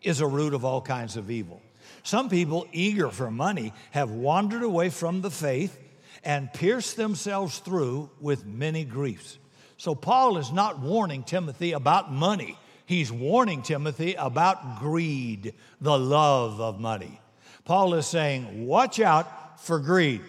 is 0.02 0.20
a 0.20 0.26
root 0.26 0.54
of 0.54 0.64
all 0.64 0.80
kinds 0.80 1.16
of 1.16 1.30
evil. 1.30 1.62
Some 2.02 2.28
people, 2.28 2.66
eager 2.72 3.10
for 3.10 3.30
money, 3.30 3.72
have 3.92 4.10
wandered 4.10 4.62
away 4.62 4.90
from 4.90 5.20
the 5.20 5.30
faith 5.30 5.78
and 6.24 6.52
pierced 6.52 6.96
themselves 6.96 7.58
through 7.58 8.10
with 8.20 8.46
many 8.46 8.84
griefs. 8.84 9.38
So, 9.76 9.94
Paul 9.94 10.38
is 10.38 10.52
not 10.52 10.78
warning 10.78 11.24
Timothy 11.24 11.72
about 11.72 12.12
money. 12.12 12.56
He's 12.86 13.10
warning 13.10 13.62
Timothy 13.62 14.14
about 14.14 14.78
greed, 14.78 15.54
the 15.80 15.98
love 15.98 16.60
of 16.60 16.78
money. 16.78 17.20
Paul 17.64 17.94
is 17.94 18.06
saying, 18.06 18.66
Watch 18.66 19.00
out 19.00 19.60
for 19.60 19.78
greed. 19.78 20.20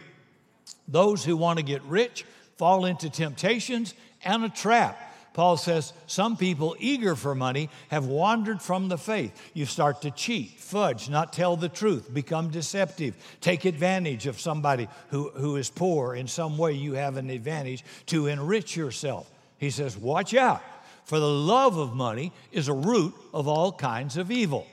Those 0.87 1.23
who 1.23 1.37
want 1.37 1.59
to 1.59 1.65
get 1.65 1.81
rich 1.83 2.25
fall 2.57 2.85
into 2.85 3.09
temptations 3.09 3.93
and 4.23 4.43
a 4.43 4.49
trap 4.49 5.12
Paul 5.33 5.57
says 5.57 5.93
some 6.05 6.37
people 6.37 6.75
eager 6.79 7.15
for 7.15 7.33
money 7.33 7.69
have 7.89 8.05
wandered 8.05 8.61
from 8.61 8.87
the 8.87 8.97
faith. 8.97 9.33
You 9.53 9.65
start 9.65 10.01
to 10.03 10.11
cheat, 10.11 10.59
fudge, 10.59 11.09
not 11.09 11.33
tell 11.33 11.57
the 11.57 11.69
truth, 11.69 12.13
become 12.13 12.49
deceptive, 12.49 13.15
take 13.41 13.65
advantage 13.65 14.27
of 14.27 14.39
somebody 14.39 14.87
who, 15.09 15.31
who 15.31 15.55
is 15.55 15.71
poor. 15.71 16.15
In 16.15 16.27
some 16.27 16.57
way, 16.57 16.73
you 16.73 16.93
have 16.93 17.17
an 17.17 17.31
advantage 17.31 17.83
to 18.07 18.27
enrich 18.27 18.77
yourself. 18.77 19.29
He 19.57 19.71
says, 19.71 19.97
Watch 19.97 20.35
out, 20.35 20.61
for 21.05 21.19
the 21.19 21.29
love 21.29 21.77
of 21.77 21.95
money 21.95 22.31
is 22.51 22.67
a 22.67 22.73
root 22.73 23.15
of 23.33 23.47
all 23.47 23.71
kinds 23.71 24.17
of 24.17 24.29
evil. 24.29 24.67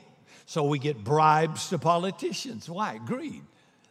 So 0.45 0.63
we 0.65 0.79
get 0.79 1.03
bribes 1.03 1.69
to 1.69 1.79
politicians. 1.79 2.69
Why? 2.69 2.99
Greed 2.99 3.41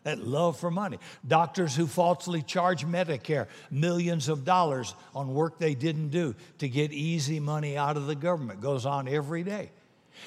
that 0.03 0.19
love 0.27 0.59
for 0.59 0.71
money. 0.71 0.99
Doctors 1.27 1.77
who 1.77 1.87
falsely 1.87 2.43
charge 2.43 2.87
Medicare 2.87 3.47
millions 3.71 4.29
of 4.29 4.45
dollars 4.45 4.95
on 5.15 5.35
work 5.35 5.59
they 5.59 5.75
didn't 5.75 6.09
do 6.09 6.35
to 6.59 6.69
get 6.69 6.93
easy 6.93 7.39
money 7.39 7.77
out 7.77 7.97
of 7.97 8.07
the 8.07 8.15
government 8.15 8.61
goes 8.61 8.87
on 8.87 9.09
every 9.09 9.43
day. 9.43 9.71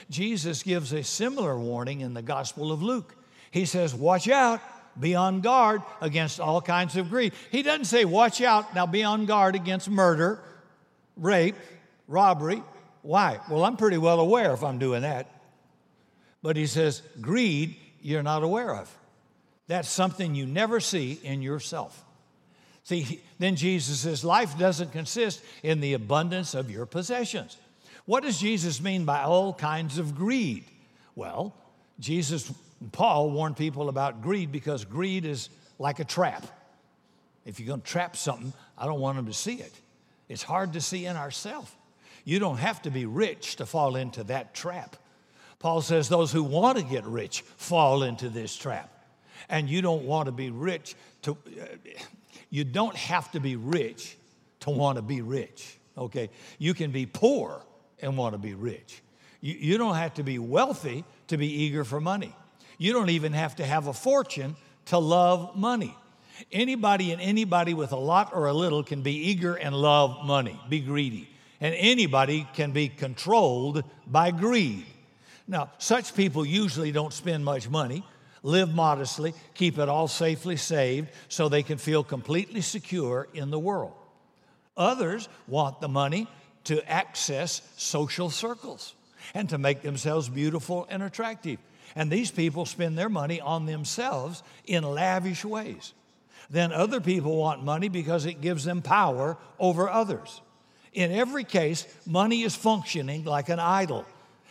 Jesus 0.09 0.63
gives 0.63 0.93
a 0.93 1.03
similar 1.03 1.57
warning 1.57 2.01
in 2.01 2.13
the 2.13 2.21
Gospel 2.21 2.71
of 2.71 2.81
Luke. 2.81 3.15
He 3.51 3.65
says, 3.65 3.93
Watch 3.93 4.27
out, 4.29 4.61
be 4.99 5.15
on 5.15 5.41
guard 5.41 5.81
against 6.01 6.39
all 6.39 6.61
kinds 6.61 6.95
of 6.95 7.09
greed. 7.09 7.33
He 7.51 7.63
doesn't 7.63 7.85
say, 7.85 8.05
Watch 8.05 8.41
out, 8.41 8.73
now 8.75 8.85
be 8.85 9.03
on 9.03 9.25
guard 9.25 9.55
against 9.55 9.89
murder, 9.89 10.41
rape, 11.17 11.55
robbery. 12.07 12.63
Why? 13.01 13.39
Well, 13.49 13.65
I'm 13.65 13.77
pretty 13.77 13.97
well 13.97 14.19
aware 14.19 14.53
if 14.53 14.63
I'm 14.63 14.79
doing 14.79 15.01
that. 15.01 15.29
But 16.41 16.57
he 16.57 16.67
says, 16.67 17.01
Greed, 17.21 17.75
you're 18.01 18.23
not 18.23 18.43
aware 18.43 18.75
of. 18.75 18.95
That's 19.67 19.89
something 19.89 20.36
you 20.36 20.46
never 20.46 20.79
see 20.79 21.20
in 21.24 21.41
yourself. 21.41 22.03
See, 22.84 23.22
then 23.39 23.55
Jesus 23.55 24.01
says, 24.01 24.25
life 24.25 24.58
doesn't 24.58 24.91
consist 24.91 25.41
in 25.63 25.79
the 25.79 25.93
abundance 25.93 26.53
of 26.53 26.70
your 26.70 26.86
possessions. 26.86 27.58
What 28.05 28.24
does 28.24 28.38
Jesus 28.38 28.82
mean 28.82 29.05
by 29.05 29.22
all 29.22 29.53
kinds 29.53 29.98
of 29.98 30.15
greed? 30.15 30.65
Well, 31.15 31.55
Jesus, 32.00 32.51
Paul 32.91 33.32
warned 33.32 33.55
people 33.55 33.88
about 33.88 34.22
greed 34.22 34.51
because 34.51 34.84
greed 34.84 35.24
is 35.24 35.48
like 35.79 36.00
a 36.00 36.03
trap. 36.03 36.46
If 37.46 37.60
you're 37.60 37.67
going 37.67 37.82
to 37.82 37.88
trap 37.88 38.17
something, 38.17 38.51
I 38.77 38.86
don't 38.86 39.00
want 39.00 39.15
them 39.15 39.27
to 39.27 39.34
see 39.34 39.55
it. 39.55 39.74
It's 40.27 40.43
hard 40.43 40.74
to 40.74 40.82
see 40.82 41.05
in 41.05 41.15
ourselves. 41.15 41.72
You 42.25 42.39
don't 42.39 42.58
have 42.58 42.82
to 42.84 42.91
be 42.91 43.05
rich 43.05 43.58
to 43.58 43.65
fall 43.65 43.96
into 43.96 44.24
that 44.25 44.53
trap. 44.53 44.98
Paul 45.60 45.82
says 45.82 46.10
those 46.10 46.32
who 46.32 46.43
want 46.43 46.77
to 46.77 46.84
get 46.84 47.05
rich 47.05 47.41
fall 47.58 48.03
into 48.03 48.27
this 48.27 48.55
trap. 48.55 48.92
And 49.50 49.69
you 49.69 49.81
don't 49.81 50.03
want 50.03 50.27
to 50.27 50.31
be 50.31 50.50
rich 50.50 50.95
to, 51.23 51.38
you 52.50 52.63
don't 52.63 52.95
have 52.95 53.31
to 53.31 53.39
be 53.39 53.55
rich 53.55 54.17
to 54.62 54.69
want 54.69 54.97
to 54.97 55.01
be 55.01 55.21
rich, 55.21 55.77
okay? 55.97 56.29
You 56.57 56.73
can 56.73 56.91
be 56.91 57.05
poor 57.05 57.62
and 58.01 58.17
want 58.17 58.33
to 58.33 58.38
be 58.38 58.53
rich. 58.53 59.01
You, 59.41 59.55
you 59.55 59.77
don't 59.77 59.95
have 59.95 60.13
to 60.15 60.23
be 60.23 60.39
wealthy 60.39 61.03
to 61.27 61.38
be 61.38 61.47
eager 61.47 61.83
for 61.83 62.00
money. 62.00 62.33
You 62.77 62.93
don't 62.93 63.09
even 63.09 63.33
have 63.33 63.57
to 63.57 63.65
have 63.65 63.88
a 63.88 63.93
fortune 63.93 64.55
to 64.85 64.97
love 64.97 65.55
money. 65.55 65.95
Anybody 66.51 67.12
and 67.12 67.21
anybody 67.21 67.73
with 67.73 67.91
a 67.91 67.97
lot 67.97 68.31
or 68.33 68.47
a 68.47 68.53
little 68.53 68.83
can 68.83 69.01
be 69.01 69.29
eager 69.29 69.55
and 69.55 69.75
love 69.75 70.25
money, 70.25 70.59
be 70.69 70.79
greedy. 70.79 71.29
And 71.62 71.75
anybody 71.75 72.47
can 72.53 72.71
be 72.71 72.89
controlled 72.89 73.83
by 74.07 74.31
greed. 74.31 74.85
Now, 75.47 75.71
such 75.77 76.15
people 76.15 76.45
usually 76.45 76.91
don't 76.91 77.13
spend 77.13 77.45
much 77.45 77.69
money, 77.69 78.03
live 78.43 78.73
modestly, 78.73 79.33
keep 79.55 79.79
it 79.79 79.89
all 79.89 80.07
safely 80.07 80.57
saved 80.57 81.09
so 81.29 81.50
they 81.50 81.63
can 81.63 81.77
feel 81.77 82.03
completely 82.03 82.62
secure 82.62 83.27
in 83.33 83.50
the 83.50 83.59
world. 83.59 83.93
Others 84.77 85.29
want 85.47 85.81
the 85.81 85.88
money 85.88 86.27
to 86.65 86.88
access 86.89 87.62
social 87.77 88.29
circles 88.29 88.95
and 89.33 89.50
to 89.50 89.57
make 89.57 89.81
themselves 89.81 90.29
beautiful 90.29 90.85
and 90.89 91.01
attractive. 91.01 91.59
And 91.95 92.12
these 92.12 92.31
people 92.31 92.65
spend 92.65 92.97
their 92.97 93.09
money 93.09 93.39
on 93.39 93.65
themselves 93.65 94.43
in 94.65 94.83
lavish 94.83 95.45
ways. 95.45 95.93
Then 96.50 96.71
other 96.71 97.00
people 97.00 97.38
want 97.38 97.63
money 97.63 97.88
because 97.88 98.25
it 98.25 98.41
gives 98.41 98.63
them 98.63 98.81
power 98.81 99.38
over 99.59 99.89
others. 99.89 100.41
In 100.93 101.12
every 101.12 101.43
case, 101.43 101.88
money 102.05 102.43
is 102.43 102.55
functioning 102.55 103.23
like 103.25 103.50
an 103.50 103.59
idol. 103.59 104.05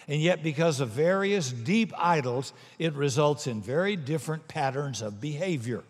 And 0.08 0.20
yet, 0.20 0.42
because 0.42 0.80
of 0.80 0.90
various 0.90 1.52
deep 1.52 1.92
idols, 1.96 2.52
it 2.78 2.94
results 2.94 3.46
in 3.46 3.62
very 3.62 3.96
different 3.96 4.48
patterns 4.48 5.02
of 5.02 5.20
behavior. 5.20 5.84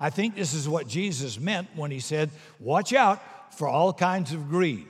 I 0.00 0.10
think 0.10 0.34
this 0.34 0.52
is 0.52 0.68
what 0.68 0.88
Jesus 0.88 1.38
meant 1.38 1.68
when 1.76 1.90
he 1.90 2.00
said, 2.00 2.30
Watch 2.58 2.92
out 2.92 3.22
for 3.54 3.68
all 3.68 3.92
kinds 3.92 4.32
of 4.32 4.48
greed. 4.48 4.86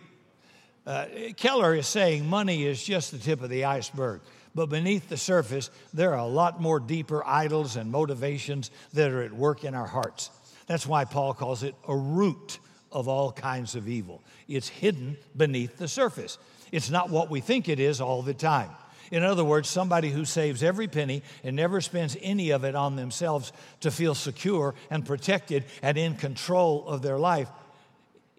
Uh, 0.86 1.06
Keller 1.36 1.74
is 1.74 1.86
saying 1.86 2.26
money 2.26 2.66
is 2.66 2.82
just 2.82 3.12
the 3.12 3.18
tip 3.18 3.42
of 3.42 3.50
the 3.50 3.64
iceberg. 3.64 4.20
But 4.54 4.66
beneath 4.66 5.08
the 5.08 5.16
surface, 5.16 5.70
there 5.94 6.12
are 6.12 6.18
a 6.18 6.26
lot 6.26 6.60
more 6.60 6.80
deeper 6.80 7.24
idols 7.26 7.76
and 7.76 7.90
motivations 7.90 8.70
that 8.92 9.10
are 9.10 9.22
at 9.22 9.32
work 9.32 9.64
in 9.64 9.74
our 9.74 9.86
hearts. 9.86 10.30
That's 10.66 10.86
why 10.86 11.04
Paul 11.04 11.34
calls 11.34 11.62
it 11.62 11.74
a 11.88 11.96
root 11.96 12.58
of 12.90 13.08
all 13.08 13.32
kinds 13.32 13.74
of 13.74 13.88
evil. 13.88 14.22
It's 14.48 14.68
hidden 14.68 15.16
beneath 15.36 15.78
the 15.78 15.88
surface. 15.88 16.38
It's 16.72 16.90
not 16.90 17.10
what 17.10 17.30
we 17.30 17.40
think 17.40 17.68
it 17.68 17.78
is 17.78 18.00
all 18.00 18.22
the 18.22 18.34
time. 18.34 18.70
In 19.12 19.22
other 19.22 19.44
words, 19.44 19.68
somebody 19.68 20.10
who 20.10 20.24
saves 20.24 20.62
every 20.62 20.88
penny 20.88 21.22
and 21.44 21.54
never 21.54 21.82
spends 21.82 22.16
any 22.22 22.50
of 22.50 22.64
it 22.64 22.74
on 22.74 22.96
themselves 22.96 23.52
to 23.80 23.90
feel 23.90 24.14
secure 24.14 24.74
and 24.90 25.04
protected 25.04 25.66
and 25.82 25.98
in 25.98 26.14
control 26.14 26.88
of 26.88 27.02
their 27.02 27.18
life 27.18 27.50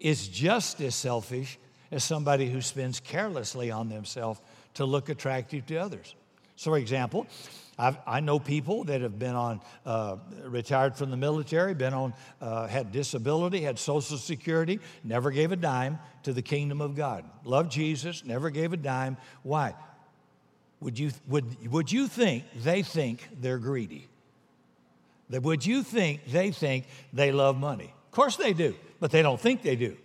is 0.00 0.26
just 0.26 0.80
as 0.80 0.96
selfish 0.96 1.58
as 1.92 2.02
somebody 2.02 2.50
who 2.50 2.60
spends 2.60 2.98
carelessly 2.98 3.70
on 3.70 3.88
themselves 3.88 4.40
to 4.74 4.84
look 4.84 5.08
attractive 5.08 5.64
to 5.66 5.76
others. 5.76 6.16
So, 6.56 6.72
for 6.72 6.78
example, 6.78 7.28
I've, 7.78 7.96
i 8.06 8.20
know 8.20 8.38
people 8.38 8.84
that 8.84 9.00
have 9.00 9.18
been 9.18 9.34
on, 9.34 9.60
uh, 9.84 10.16
retired 10.44 10.96
from 10.96 11.10
the 11.10 11.16
military, 11.16 11.74
been 11.74 11.94
on, 11.94 12.14
uh, 12.40 12.66
had 12.66 12.92
disability, 12.92 13.62
had 13.62 13.78
Social 13.78 14.16
Security, 14.16 14.80
never 15.02 15.30
gave 15.30 15.52
a 15.52 15.56
dime 15.56 15.98
to 16.22 16.32
the 16.32 16.42
kingdom 16.42 16.80
of 16.80 16.94
God. 16.94 17.24
Loved 17.44 17.70
Jesus, 17.72 18.24
never 18.24 18.50
gave 18.50 18.72
a 18.72 18.76
dime. 18.76 19.16
Why? 19.42 19.74
Would 20.80 20.98
you, 20.98 21.10
would, 21.28 21.70
would 21.70 21.90
you 21.90 22.08
think 22.08 22.44
they 22.62 22.82
think 22.82 23.28
they're 23.40 23.58
greedy? 23.58 24.08
Would 25.30 25.64
you 25.64 25.82
think 25.82 26.26
they 26.26 26.50
think 26.50 26.86
they 27.12 27.32
love 27.32 27.56
money? 27.56 27.92
Of 28.06 28.10
course 28.10 28.36
they 28.36 28.52
do, 28.52 28.74
but 29.00 29.10
they 29.10 29.22
don't 29.22 29.40
think 29.40 29.62
they 29.62 29.76
do. 29.76 29.96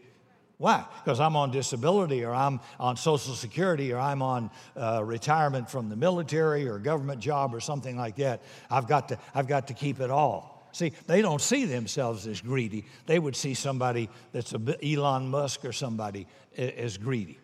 Why? 0.60 0.84
Because 1.02 1.22
I'm 1.22 1.38
on 1.38 1.52
disability 1.52 2.26
or 2.26 2.34
I'm 2.34 2.60
on 2.82 2.98
Social 2.98 3.34
Security 3.34 3.94
or 3.94 3.98
I'm 3.98 4.22
on 4.22 4.52
uh, 4.76 5.02
retirement 5.06 5.72
from 5.72 5.88
the 5.88 5.96
military 5.96 6.68
or 6.68 6.80
government 6.80 7.22
job 7.22 7.56
or 7.56 7.62
something 7.62 7.96
like 7.96 8.18
that. 8.18 8.42
I've 8.70 8.86
got, 8.86 9.08
to, 9.08 9.18
I've 9.34 9.48
got 9.48 9.68
to 9.70 9.74
keep 9.74 10.02
it 10.02 10.12
all. 10.12 10.68
See, 10.74 10.92
they 11.08 11.22
don't 11.22 11.40
see 11.40 11.64
themselves 11.64 12.28
as 12.28 12.42
greedy. 12.42 12.86
They 13.06 13.20
would 13.20 13.38
see 13.38 13.54
somebody 13.54 14.10
that's 14.34 14.54
a 14.54 14.60
Elon 14.86 15.30
Musk 15.30 15.64
or 15.64 15.72
somebody 15.72 16.28
as 16.58 16.98
greedy. 16.98 17.40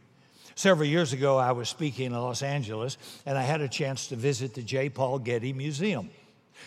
Several 0.55 0.87
years 0.87 1.13
ago, 1.13 1.37
I 1.37 1.53
was 1.53 1.69
speaking 1.69 2.07
in 2.07 2.13
Los 2.13 2.43
Angeles 2.43 2.97
and 3.25 3.37
I 3.37 3.43
had 3.43 3.61
a 3.61 3.69
chance 3.69 4.07
to 4.07 4.17
visit 4.17 4.53
the 4.53 4.61
J. 4.61 4.89
Paul 4.89 5.19
Getty 5.19 5.53
Museum. 5.53 6.09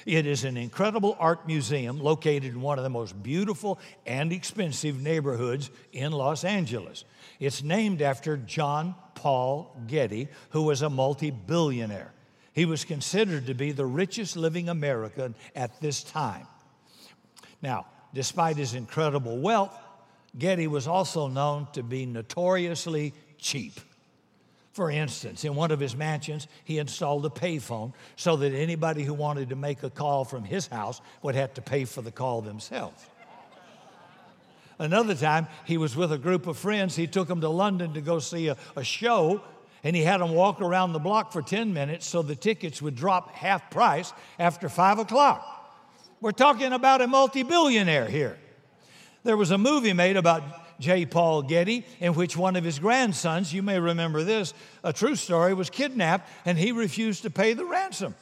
It 0.06 0.26
is 0.26 0.44
an 0.44 0.56
incredible 0.56 1.16
art 1.18 1.46
museum 1.46 1.98
located 1.98 2.52
in 2.54 2.60
one 2.60 2.78
of 2.78 2.84
the 2.84 2.90
most 2.90 3.22
beautiful 3.22 3.78
and 4.06 4.32
expensive 4.32 5.00
neighborhoods 5.00 5.70
in 5.92 6.12
Los 6.12 6.44
Angeles. 6.44 7.04
It's 7.40 7.62
named 7.62 8.02
after 8.02 8.36
John 8.36 8.94
Paul 9.14 9.76
Getty, 9.86 10.28
who 10.50 10.62
was 10.62 10.82
a 10.82 10.90
multi 10.90 11.30
billionaire. 11.30 12.12
He 12.52 12.64
was 12.64 12.84
considered 12.84 13.46
to 13.46 13.54
be 13.54 13.72
the 13.72 13.86
richest 13.86 14.36
living 14.36 14.68
American 14.68 15.34
at 15.54 15.80
this 15.80 16.02
time. 16.02 16.46
Now, 17.62 17.86
despite 18.14 18.56
his 18.56 18.74
incredible 18.74 19.38
wealth, 19.38 19.76
Getty 20.36 20.66
was 20.66 20.86
also 20.86 21.28
known 21.28 21.68
to 21.72 21.82
be 21.82 22.06
notoriously 22.06 23.14
cheap. 23.38 23.80
For 24.78 24.92
instance, 24.92 25.44
in 25.44 25.56
one 25.56 25.72
of 25.72 25.80
his 25.80 25.96
mansions, 25.96 26.46
he 26.62 26.78
installed 26.78 27.26
a 27.26 27.30
payphone 27.30 27.94
so 28.14 28.36
that 28.36 28.52
anybody 28.52 29.02
who 29.02 29.12
wanted 29.12 29.48
to 29.48 29.56
make 29.56 29.82
a 29.82 29.90
call 29.90 30.24
from 30.24 30.44
his 30.44 30.68
house 30.68 31.00
would 31.20 31.34
have 31.34 31.52
to 31.54 31.60
pay 31.60 31.84
for 31.84 32.00
the 32.00 32.12
call 32.12 32.42
themselves. 32.42 33.04
Another 34.78 35.16
time, 35.16 35.48
he 35.64 35.78
was 35.78 35.96
with 35.96 36.12
a 36.12 36.16
group 36.16 36.46
of 36.46 36.56
friends. 36.56 36.94
He 36.94 37.08
took 37.08 37.26
them 37.26 37.40
to 37.40 37.48
London 37.48 37.92
to 37.94 38.00
go 38.00 38.20
see 38.20 38.46
a, 38.46 38.56
a 38.76 38.84
show, 38.84 39.42
and 39.82 39.96
he 39.96 40.02
had 40.02 40.20
them 40.20 40.30
walk 40.30 40.60
around 40.60 40.92
the 40.92 41.00
block 41.00 41.32
for 41.32 41.42
10 41.42 41.74
minutes 41.74 42.06
so 42.06 42.22
the 42.22 42.36
tickets 42.36 42.80
would 42.80 42.94
drop 42.94 43.32
half 43.32 43.72
price 43.72 44.12
after 44.38 44.68
5 44.68 45.00
o'clock. 45.00 45.74
We're 46.20 46.30
talking 46.30 46.72
about 46.72 47.02
a 47.02 47.08
multi 47.08 47.42
billionaire 47.42 48.06
here. 48.06 48.38
There 49.24 49.36
was 49.36 49.50
a 49.50 49.58
movie 49.58 49.92
made 49.92 50.16
about 50.16 50.44
J. 50.80 51.06
Paul 51.06 51.42
Getty, 51.42 51.84
in 52.00 52.14
which 52.14 52.36
one 52.36 52.56
of 52.56 52.64
his 52.64 52.78
grandsons, 52.78 53.52
you 53.52 53.62
may 53.62 53.80
remember 53.80 54.22
this, 54.22 54.54
a 54.84 54.92
true 54.92 55.16
story, 55.16 55.54
was 55.54 55.70
kidnapped 55.70 56.28
and 56.44 56.56
he 56.56 56.72
refused 56.72 57.22
to 57.22 57.30
pay 57.30 57.52
the 57.52 57.64
ransom. 57.64 58.14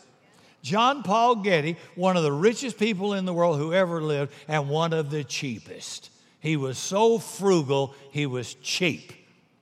John 0.63 1.03
Paul 1.03 1.37
Getty, 1.37 1.77
one 1.95 2.17
of 2.17 2.23
the 2.23 2.33
richest 2.33 2.79
people 2.79 3.15
in 3.15 3.25
the 3.25 3.35
world 3.35 3.59
who 3.59 3.73
ever 3.73 4.03
lived, 4.03 4.33
and 4.49 4.69
one 4.69 4.93
of 4.93 5.11
the 5.11 5.23
cheapest. 5.23 6.11
He 6.41 6.57
was 6.57 6.79
so 6.79 7.19
frugal, 7.19 7.95
he 8.11 8.27
was 8.27 8.55
cheap. 8.55 9.13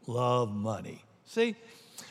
Love 0.06 0.54
money. 0.54 1.02
See, 1.26 1.56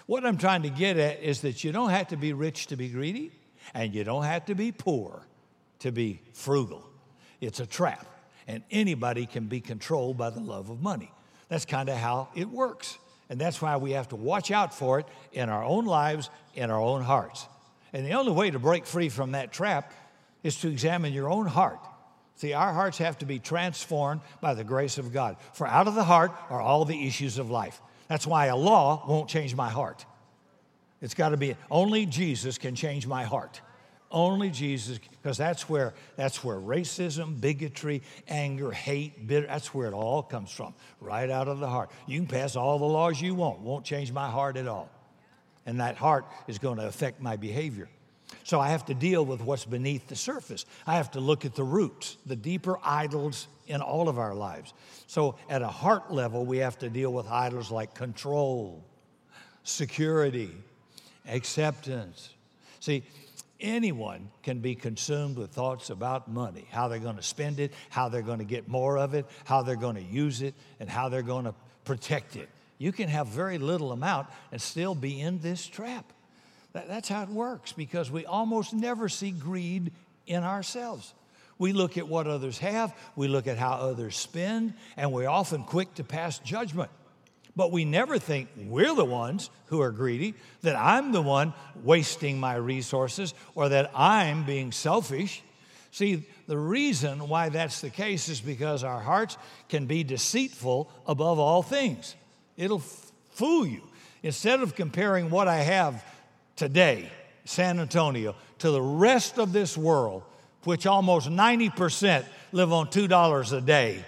what 0.06 0.26
I'm 0.26 0.38
trying 0.38 0.64
to 0.64 0.70
get 0.70 0.98
at 0.98 1.24
is 1.24 1.42
that 1.42 1.64
you 1.64 1.72
don't 1.72 1.90
have 1.90 2.10
to 2.10 2.18
be 2.18 2.34
rich 2.34 2.68
to 2.68 2.76
be 2.76 2.90
greedy, 2.90 3.32
and 3.74 3.96
you 3.96 4.04
don't 4.04 4.24
have 4.26 4.46
to 4.46 4.56
be 4.56 4.72
poor 4.72 5.26
to 5.80 5.92
be 5.92 6.22
frugal. 6.34 6.88
It's 7.42 7.60
a 7.60 7.66
trap 7.66 8.06
and 8.48 8.64
anybody 8.72 9.26
can 9.26 9.48
be 9.48 9.62
controlled 9.62 10.18
by 10.18 10.30
the 10.30 10.40
love 10.40 10.70
of 10.70 10.82
money. 10.82 11.12
That's 11.50 11.66
kind 11.66 11.90
of 11.90 11.98
how 11.98 12.30
it 12.36 12.50
works. 12.50 12.98
And 13.30 13.40
that's 13.40 13.62
why 13.62 13.78
we 13.78 13.92
have 13.92 14.10
to 14.10 14.16
watch 14.16 14.52
out 14.52 14.74
for 14.74 15.00
it 15.00 15.08
in 15.32 15.50
our 15.50 15.64
own 15.64 15.86
lives, 15.86 16.30
in 16.56 16.70
our 16.70 16.80
own 16.80 17.02
hearts. 17.02 17.48
And 17.94 18.06
the 18.06 18.12
only 18.12 18.32
way 18.32 18.52
to 18.52 18.60
break 18.60 18.86
free 18.86 19.10
from 19.10 19.32
that 19.32 19.52
trap 19.52 19.94
is 20.44 20.60
to 20.62 20.68
examine 20.68 21.14
your 21.14 21.30
own 21.30 21.46
heart. 21.46 21.80
See, 22.36 22.54
our 22.54 22.74
hearts 22.74 22.98
have 22.98 23.18
to 23.20 23.26
be 23.26 23.40
transformed 23.40 24.22
by 24.42 24.54
the 24.54 24.64
grace 24.64 24.98
of 24.98 25.14
God. 25.14 25.38
For 25.54 25.68
out 25.68 25.88
of 25.88 25.96
the 25.96 26.04
heart 26.04 26.32
are 26.50 26.60
all 26.60 26.86
the 26.86 27.08
issues 27.08 27.38
of 27.38 27.50
life. 27.50 27.82
That's 28.08 28.28
why 28.28 28.48
a 28.48 28.56
law 28.56 29.04
won't 29.08 29.30
change 29.30 29.56
my 29.56 29.70
heart. 29.70 30.06
It's 31.02 31.14
got 31.14 31.30
to 31.30 31.38
be 31.38 31.56
only 31.70 32.06
Jesus 32.06 32.58
can 32.58 32.76
change 32.76 33.06
my 33.06 33.24
heart. 33.24 33.62
Only 34.14 34.52
Jesus, 34.52 35.00
because 35.00 35.38
that's 35.38 35.68
where 35.68 35.96
that's 36.16 36.44
where 36.44 36.58
racism, 36.58 37.42
bigotry, 37.42 38.04
anger, 38.28 38.72
hate, 38.72 39.26
bitter, 39.26 39.48
that's 39.48 39.74
where 39.74 39.88
it 39.88 39.94
all 39.94 40.22
comes 40.22 40.52
from, 40.52 40.76
right 41.02 41.30
out 41.30 41.48
of 41.48 41.60
the 41.60 41.68
heart. 41.68 41.90
You 42.06 42.20
can 42.20 42.28
pass 42.28 42.56
all 42.56 42.78
the 42.78 42.86
laws 42.86 43.20
you 43.20 43.34
want, 43.34 43.60
won't 43.62 43.84
change 43.84 44.12
my 44.12 44.30
heart 44.30 44.56
at 44.56 44.68
all. 44.68 44.90
And 45.66 45.80
that 45.80 45.98
heart 45.98 46.26
is 46.48 46.60
going 46.60 46.78
to 46.78 46.88
affect 46.88 47.22
my 47.22 47.38
behavior. 47.38 47.90
So 48.44 48.60
I 48.60 48.70
have 48.70 48.86
to 48.86 48.94
deal 48.94 49.26
with 49.26 49.42
what's 49.42 49.66
beneath 49.66 50.08
the 50.08 50.16
surface. 50.16 50.66
I 50.86 50.96
have 50.96 51.12
to 51.12 51.20
look 51.20 51.44
at 51.44 51.56
the 51.56 51.64
roots, 51.64 52.18
the 52.26 52.36
deeper 52.36 52.78
idols 52.84 53.48
in 53.68 53.82
all 53.82 54.10
of 54.10 54.20
our 54.20 54.36
lives. 54.36 54.74
So 55.08 55.36
at 55.50 55.62
a 55.62 55.68
heart 55.68 56.12
level, 56.12 56.46
we 56.46 56.58
have 56.58 56.78
to 56.80 56.90
deal 56.90 57.12
with 57.12 57.28
idols 57.28 57.72
like 57.72 57.96
control, 57.96 58.84
security, 59.64 60.52
acceptance. 61.28 62.30
See, 62.80 63.04
anyone 63.64 64.30
can 64.44 64.60
be 64.60 64.76
consumed 64.76 65.38
with 65.38 65.52
thoughts 65.52 65.90
about 65.90 66.28
money, 66.30 66.68
how 66.70 66.88
they're 66.88 67.00
going 67.00 67.16
to 67.16 67.24
spend 67.24 67.60
it, 67.60 67.74
how 67.90 68.10
they're 68.10 68.22
going 68.22 68.40
to 68.40 68.46
get 68.46 68.68
more 68.68 68.98
of 68.98 69.16
it, 69.16 69.26
how 69.46 69.64
they're 69.64 69.76
going 69.76 69.96
to 69.96 70.04
use 70.04 70.42
it, 70.42 70.54
and 70.80 70.90
how 70.90 71.10
they're 71.10 71.24
going 71.24 71.46
to 71.46 71.56
protect 71.86 72.36
it. 72.36 72.50
You 72.78 72.92
can 72.92 73.08
have 73.08 73.28
very 73.28 73.58
little 73.58 73.92
amount 73.92 74.28
and 74.52 74.62
still 74.62 74.94
be 74.94 75.20
in 75.20 75.40
this 75.40 75.66
trap. 75.66 76.12
That, 76.74 76.88
that's 76.88 77.08
how 77.08 77.24
it 77.24 77.30
works 77.30 77.72
because 77.72 78.12
we 78.12 78.26
almost 78.26 78.74
never 78.74 79.08
see 79.08 79.32
greed 79.32 79.92
in 80.28 80.44
ourselves. 80.44 81.14
We 81.58 81.72
look 81.72 81.98
at 81.98 82.08
what 82.08 82.28
others 82.28 82.58
have, 82.60 82.96
we 83.16 83.28
look 83.28 83.48
at 83.48 83.58
how 83.58 83.74
others 83.74 84.18
spend, 84.18 84.74
and 84.98 85.12
we're 85.12 85.30
often 85.30 85.64
quick 85.64 85.94
to 85.96 86.04
pass 86.04 86.40
judgment. 86.40 86.90
But 87.56 87.72
we 87.72 87.86
never 87.86 88.18
think 88.18 88.50
we're 88.58 88.96
the 88.96 89.06
ones 89.06 89.50
who 89.68 89.82
are 89.82 89.92
greedy, 89.92 90.34
that 90.62 90.76
I'm 90.76 91.12
the 91.12 91.22
one 91.22 91.54
wasting 91.84 92.40
my 92.40 92.56
resources, 92.56 93.34
or 93.54 93.70
that 93.70 93.92
I'm 93.94 94.44
being 94.44 94.72
selfish. 94.72 95.44
See, 95.92 96.24
the 96.48 96.58
reason 96.58 97.28
why 97.30 97.50
that's 97.50 97.82
the 97.82 97.92
case 97.92 98.28
is 98.28 98.42
because 98.42 98.84
our 98.84 99.00
hearts 99.00 99.38
can 99.70 99.86
be 99.86 100.04
deceitful 100.04 100.90
above 101.06 101.38
all 101.38 101.62
things. 101.62 102.16
It'll 102.58 102.80
f- 102.80 103.12
fool 103.32 103.68
you. 103.68 103.82
Instead 104.24 104.62
of 104.62 104.74
comparing 104.74 105.30
what 105.30 105.48
I 105.48 105.58
have 105.58 106.04
today, 106.56 107.12
San 107.46 107.80
Antonio, 107.80 108.36
to 108.60 108.72
the 108.72 108.82
rest 108.82 109.38
of 109.38 109.54
this 109.54 109.78
world, 109.78 110.24
which 110.64 110.88
almost 110.88 111.30
90% 111.30 112.26
live 112.52 112.74
on 112.74 112.88
$2 112.88 113.58
a 113.58 113.62
day, 113.62 114.04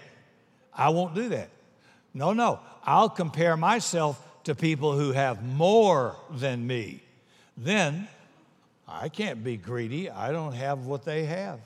I 0.74 0.90
won't 0.90 1.14
do 1.14 1.30
that. 1.30 1.50
No, 2.14 2.34
no. 2.34 2.60
I'll 2.86 3.10
compare 3.10 3.58
myself 3.58 4.22
to 4.44 4.54
people 4.54 4.98
who 4.98 5.12
have 5.12 5.44
more 5.44 6.16
than 6.30 6.66
me. 6.66 7.02
Then 7.58 8.08
I 8.88 9.10
can't 9.10 9.44
be 9.44 9.58
greedy. 9.58 10.10
I 10.10 10.32
don't 10.32 10.54
have 10.54 10.86
what 10.86 11.04
they 11.04 11.26
have. 11.26 11.60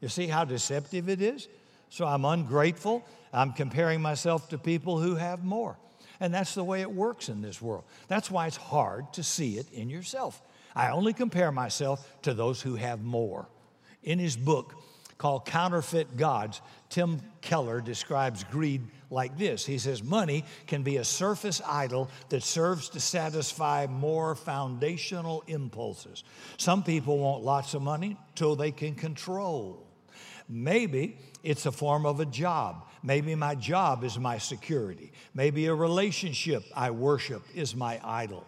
You 0.00 0.08
see 0.08 0.26
how 0.26 0.44
deceptive 0.44 1.08
it 1.08 1.20
is? 1.20 1.48
So 1.90 2.06
I'm 2.06 2.24
ungrateful. 2.24 3.04
I'm 3.32 3.52
comparing 3.52 4.00
myself 4.00 4.48
to 4.50 4.58
people 4.58 4.98
who 5.00 5.16
have 5.16 5.44
more. 5.44 5.76
And 6.20 6.32
that's 6.32 6.54
the 6.54 6.64
way 6.64 6.80
it 6.80 6.90
works 6.90 7.28
in 7.28 7.42
this 7.42 7.60
world. 7.60 7.84
That's 8.08 8.30
why 8.30 8.46
it's 8.46 8.56
hard 8.56 9.12
to 9.14 9.22
see 9.22 9.58
it 9.58 9.70
in 9.72 9.90
yourself. 9.90 10.40
I 10.74 10.90
only 10.90 11.12
compare 11.12 11.50
myself 11.50 12.10
to 12.22 12.34
those 12.34 12.62
who 12.62 12.76
have 12.76 13.02
more. 13.02 13.48
In 14.02 14.18
his 14.18 14.36
book 14.36 14.74
called 15.18 15.46
Counterfeit 15.46 16.16
Gods, 16.16 16.60
Tim 16.90 17.20
Keller 17.40 17.80
describes 17.80 18.44
greed 18.44 18.82
like 19.10 19.38
this 19.38 19.64
He 19.64 19.78
says, 19.78 20.02
Money 20.02 20.44
can 20.66 20.82
be 20.82 20.96
a 20.96 21.04
surface 21.04 21.60
idol 21.66 22.10
that 22.28 22.42
serves 22.42 22.88
to 22.90 23.00
satisfy 23.00 23.86
more 23.88 24.34
foundational 24.34 25.44
impulses. 25.46 26.24
Some 26.56 26.82
people 26.82 27.18
want 27.18 27.42
lots 27.42 27.74
of 27.74 27.82
money 27.82 28.16
till 28.34 28.56
they 28.56 28.72
can 28.72 28.94
control. 28.94 29.86
Maybe 30.48 31.18
it's 31.42 31.66
a 31.66 31.72
form 31.72 32.06
of 32.06 32.20
a 32.20 32.26
job. 32.26 32.86
Maybe 33.02 33.34
my 33.34 33.54
job 33.54 34.04
is 34.04 34.18
my 34.18 34.38
security. 34.38 35.12
Maybe 35.34 35.66
a 35.66 35.74
relationship 35.74 36.64
I 36.74 36.90
worship 36.90 37.42
is 37.54 37.74
my 37.74 38.00
idol. 38.04 38.44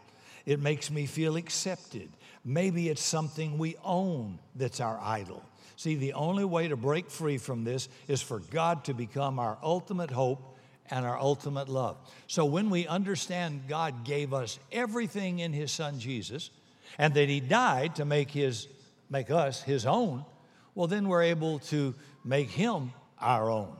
It 0.46 0.60
makes 0.60 0.90
me 0.90 1.06
feel 1.06 1.36
accepted. 1.36 2.08
Maybe 2.44 2.88
it's 2.88 3.02
something 3.02 3.58
we 3.58 3.76
own 3.84 4.38
that's 4.54 4.80
our 4.80 4.98
idol. 5.02 5.44
See, 5.78 5.94
the 5.94 6.14
only 6.14 6.44
way 6.44 6.66
to 6.66 6.76
break 6.76 7.08
free 7.08 7.38
from 7.38 7.62
this 7.62 7.88
is 8.08 8.20
for 8.20 8.40
God 8.40 8.82
to 8.86 8.94
become 8.94 9.38
our 9.38 9.56
ultimate 9.62 10.10
hope 10.10 10.58
and 10.90 11.06
our 11.06 11.16
ultimate 11.16 11.68
love. 11.68 11.96
So 12.26 12.44
when 12.46 12.68
we 12.68 12.88
understand 12.88 13.68
God 13.68 14.04
gave 14.04 14.34
us 14.34 14.58
everything 14.72 15.38
in 15.38 15.52
his 15.52 15.70
son 15.70 16.00
Jesus 16.00 16.50
and 16.98 17.14
that 17.14 17.28
he 17.28 17.38
died 17.38 17.94
to 17.94 18.04
make 18.04 18.32
his 18.32 18.66
make 19.08 19.30
us 19.30 19.62
his 19.62 19.86
own, 19.86 20.24
well, 20.74 20.88
then 20.88 21.06
we're 21.06 21.22
able 21.22 21.60
to 21.60 21.94
make 22.24 22.50
him 22.50 22.92
our 23.20 23.48
own. 23.48 23.76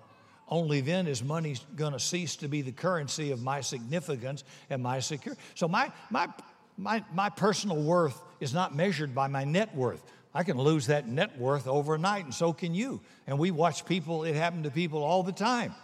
Only 0.49 0.81
then 0.81 1.09
is 1.09 1.25
money 1.25 1.57
going 1.75 1.95
to 1.95 1.99
cease 1.99 2.37
to 2.37 2.49
be 2.49 2.63
the 2.63 2.71
currency 2.71 3.33
of 3.33 3.43
my 3.43 3.61
significance 3.61 4.45
and 4.71 4.85
my 4.85 5.01
security. 5.01 5.43
So 5.57 5.67
my, 5.67 5.91
my, 6.11 6.29
my, 6.77 7.05
my 7.13 7.29
personal 7.29 7.83
worth 7.83 8.23
is 8.39 8.55
not 8.55 8.77
measured 8.77 9.17
by 9.17 9.27
my 9.27 9.43
net 9.43 9.75
worth. 9.75 10.01
I 10.39 10.45
can 10.45 10.57
lose 10.57 10.87
that 10.87 11.09
net 11.09 11.37
worth 11.37 11.67
overnight, 11.67 12.25
and 12.25 12.33
so 12.33 12.53
can 12.53 12.73
you. 12.73 13.01
And 13.27 13.41
we 13.41 13.51
watch 13.51 13.85
people, 13.85 14.23
it 14.23 14.37
happened 14.37 14.63
to 14.65 14.71
people 14.71 15.03
all 15.03 15.25
the 15.25 15.33
time. 15.33 15.75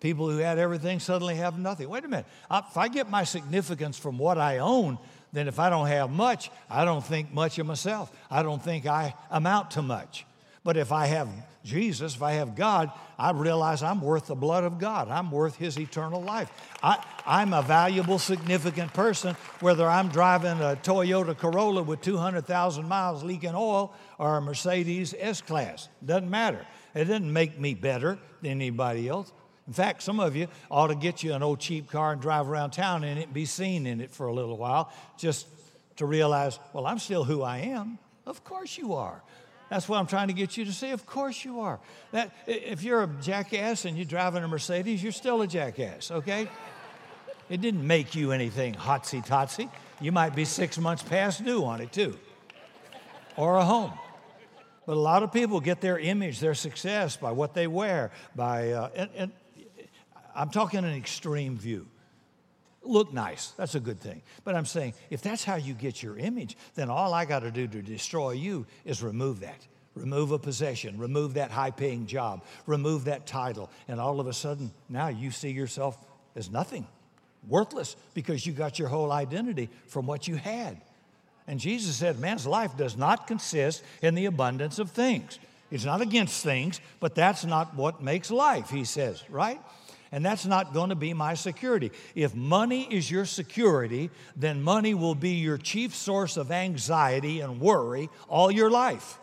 People 0.00 0.28
who 0.28 0.38
had 0.38 0.58
everything 0.58 0.98
suddenly 0.98 1.36
have 1.36 1.56
nothing. 1.56 1.88
Wait 1.88 2.04
a 2.04 2.08
minute. 2.08 2.26
If 2.50 2.76
I 2.76 2.88
get 2.88 3.08
my 3.08 3.22
significance 3.22 3.96
from 3.96 4.18
what 4.18 4.38
I 4.38 4.58
own, 4.58 4.98
then 5.32 5.46
if 5.46 5.60
I 5.60 5.70
don't 5.70 5.86
have 5.86 6.10
much, 6.10 6.50
I 6.68 6.84
don't 6.84 7.04
think 7.04 7.32
much 7.32 7.60
of 7.60 7.66
myself. 7.68 8.10
I 8.28 8.42
don't 8.42 8.60
think 8.60 8.86
I 8.86 9.14
amount 9.30 9.70
to 9.72 9.82
much. 9.82 10.26
But 10.64 10.76
if 10.76 10.92
I 10.92 11.06
have 11.06 11.28
Jesus, 11.64 12.14
if 12.14 12.22
I 12.22 12.32
have 12.32 12.54
God, 12.54 12.90
I 13.18 13.30
realize 13.30 13.82
I'm 13.82 14.00
worth 14.00 14.26
the 14.26 14.34
blood 14.34 14.64
of 14.64 14.78
God. 14.78 15.08
I'm 15.08 15.30
worth 15.30 15.56
His 15.56 15.78
eternal 15.78 16.22
life. 16.22 16.50
I, 16.82 17.04
am 17.26 17.52
a 17.52 17.62
valuable, 17.62 18.18
significant 18.18 18.92
person, 18.92 19.36
whether 19.60 19.88
I'm 19.88 20.08
driving 20.08 20.60
a 20.60 20.76
Toyota 20.82 21.36
Corolla 21.36 21.82
with 21.82 22.00
200,000 22.00 22.88
miles 22.88 23.22
leaking 23.22 23.54
oil 23.54 23.94
or 24.18 24.36
a 24.36 24.40
Mercedes 24.40 25.14
S 25.18 25.40
Class. 25.40 25.88
Doesn't 26.04 26.30
matter. 26.30 26.64
It 26.94 27.04
doesn't 27.04 27.32
make 27.32 27.58
me 27.58 27.74
better 27.74 28.18
than 28.40 28.52
anybody 28.52 29.08
else. 29.08 29.32
In 29.66 29.72
fact, 29.72 30.02
some 30.02 30.18
of 30.18 30.34
you 30.34 30.48
ought 30.70 30.88
to 30.88 30.96
get 30.96 31.22
you 31.22 31.32
an 31.32 31.42
old 31.42 31.60
cheap 31.60 31.88
car 31.90 32.12
and 32.12 32.20
drive 32.20 32.48
around 32.48 32.72
town 32.72 33.04
in 33.04 33.18
it 33.18 33.24
and 33.24 33.34
be 33.34 33.46
seen 33.46 33.86
in 33.86 34.00
it 34.00 34.10
for 34.10 34.26
a 34.26 34.34
little 34.34 34.56
while 34.56 34.92
just 35.16 35.46
to 35.96 36.06
realize, 36.06 36.58
well, 36.72 36.86
I'm 36.86 36.98
still 36.98 37.22
who 37.24 37.42
I 37.42 37.58
am. 37.58 37.98
Of 38.26 38.42
course 38.42 38.76
you 38.76 38.94
are. 38.94 39.22
That's 39.72 39.88
what 39.88 39.98
I'm 39.98 40.06
trying 40.06 40.28
to 40.28 40.34
get 40.34 40.58
you 40.58 40.66
to 40.66 40.72
see. 40.72 40.90
Of 40.90 41.06
course 41.06 41.46
you 41.46 41.60
are. 41.60 41.80
That, 42.10 42.30
if 42.46 42.82
you're 42.82 43.04
a 43.04 43.06
jackass 43.22 43.86
and 43.86 43.96
you're 43.96 44.04
driving 44.04 44.44
a 44.44 44.48
Mercedes, 44.48 45.02
you're 45.02 45.12
still 45.12 45.40
a 45.40 45.46
jackass, 45.46 46.10
okay? 46.10 46.46
It 47.48 47.62
didn't 47.62 47.86
make 47.86 48.14
you 48.14 48.32
anything 48.32 48.74
hotsy 48.74 49.26
totsy. 49.26 49.70
You 49.98 50.12
might 50.12 50.36
be 50.36 50.44
six 50.44 50.76
months 50.76 51.02
past 51.02 51.42
due 51.42 51.64
on 51.64 51.80
it 51.80 51.90
too, 51.90 52.18
or 53.34 53.56
a 53.56 53.64
home. 53.64 53.94
But 54.84 54.98
a 54.98 55.00
lot 55.00 55.22
of 55.22 55.32
people 55.32 55.58
get 55.58 55.80
their 55.80 55.98
image, 55.98 56.38
their 56.38 56.52
success 56.52 57.16
by 57.16 57.32
what 57.32 57.54
they 57.54 57.66
wear, 57.66 58.10
by, 58.36 58.72
uh, 58.72 58.90
and, 58.94 59.10
and 59.16 59.32
I'm 60.34 60.50
talking 60.50 60.80
an 60.80 60.94
extreme 60.94 61.56
view 61.56 61.86
look 62.84 63.12
nice. 63.12 63.50
That's 63.52 63.74
a 63.74 63.80
good 63.80 64.00
thing. 64.00 64.22
But 64.44 64.54
I'm 64.54 64.66
saying 64.66 64.94
if 65.10 65.22
that's 65.22 65.44
how 65.44 65.56
you 65.56 65.74
get 65.74 66.02
your 66.02 66.18
image, 66.18 66.56
then 66.74 66.90
all 66.90 67.14
I 67.14 67.24
got 67.24 67.40
to 67.40 67.50
do 67.50 67.66
to 67.66 67.82
destroy 67.82 68.32
you 68.32 68.66
is 68.84 69.02
remove 69.02 69.40
that. 69.40 69.66
Remove 69.94 70.32
a 70.32 70.38
possession, 70.38 70.98
remove 70.98 71.34
that 71.34 71.50
high 71.50 71.70
paying 71.70 72.06
job, 72.06 72.44
remove 72.66 73.04
that 73.04 73.26
title, 73.26 73.70
and 73.88 74.00
all 74.00 74.20
of 74.20 74.26
a 74.26 74.32
sudden 74.32 74.72
now 74.88 75.08
you 75.08 75.30
see 75.30 75.50
yourself 75.50 75.98
as 76.34 76.50
nothing, 76.50 76.86
worthless, 77.46 77.94
because 78.14 78.46
you 78.46 78.54
got 78.54 78.78
your 78.78 78.88
whole 78.88 79.12
identity 79.12 79.68
from 79.86 80.06
what 80.06 80.26
you 80.26 80.36
had. 80.36 80.80
And 81.46 81.60
Jesus 81.60 81.96
said, 81.96 82.18
Man's 82.18 82.46
life 82.46 82.74
does 82.76 82.96
not 82.96 83.26
consist 83.26 83.82
in 84.00 84.14
the 84.14 84.26
abundance 84.26 84.78
of 84.78 84.90
things. 84.90 85.38
It's 85.70 85.84
not 85.84 86.00
against 86.00 86.42
things, 86.42 86.80
but 87.00 87.14
that's 87.14 87.44
not 87.44 87.74
what 87.74 88.02
makes 88.02 88.30
life, 88.30 88.70
he 88.70 88.84
says, 88.84 89.22
right? 89.28 89.60
And 90.12 90.22
that's 90.22 90.44
not 90.44 90.74
going 90.74 90.90
to 90.90 90.94
be 90.94 91.14
my 91.14 91.32
security. 91.32 91.90
If 92.14 92.34
money 92.34 92.82
is 92.82 93.10
your 93.10 93.24
security, 93.24 94.10
then 94.36 94.62
money 94.62 94.92
will 94.92 95.14
be 95.14 95.30
your 95.30 95.56
chief 95.56 95.94
source 95.94 96.36
of 96.36 96.52
anxiety 96.52 97.40
and 97.40 97.58
worry 97.58 98.10
all 98.28 98.50
your 98.50 98.70
life. 98.70 99.18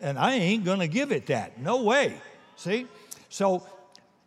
And 0.00 0.16
I 0.16 0.34
ain't 0.34 0.64
going 0.64 0.78
to 0.78 0.88
give 0.88 1.10
it 1.10 1.26
that. 1.26 1.60
No 1.60 1.82
way. 1.82 2.14
See? 2.54 2.86
So, 3.28 3.66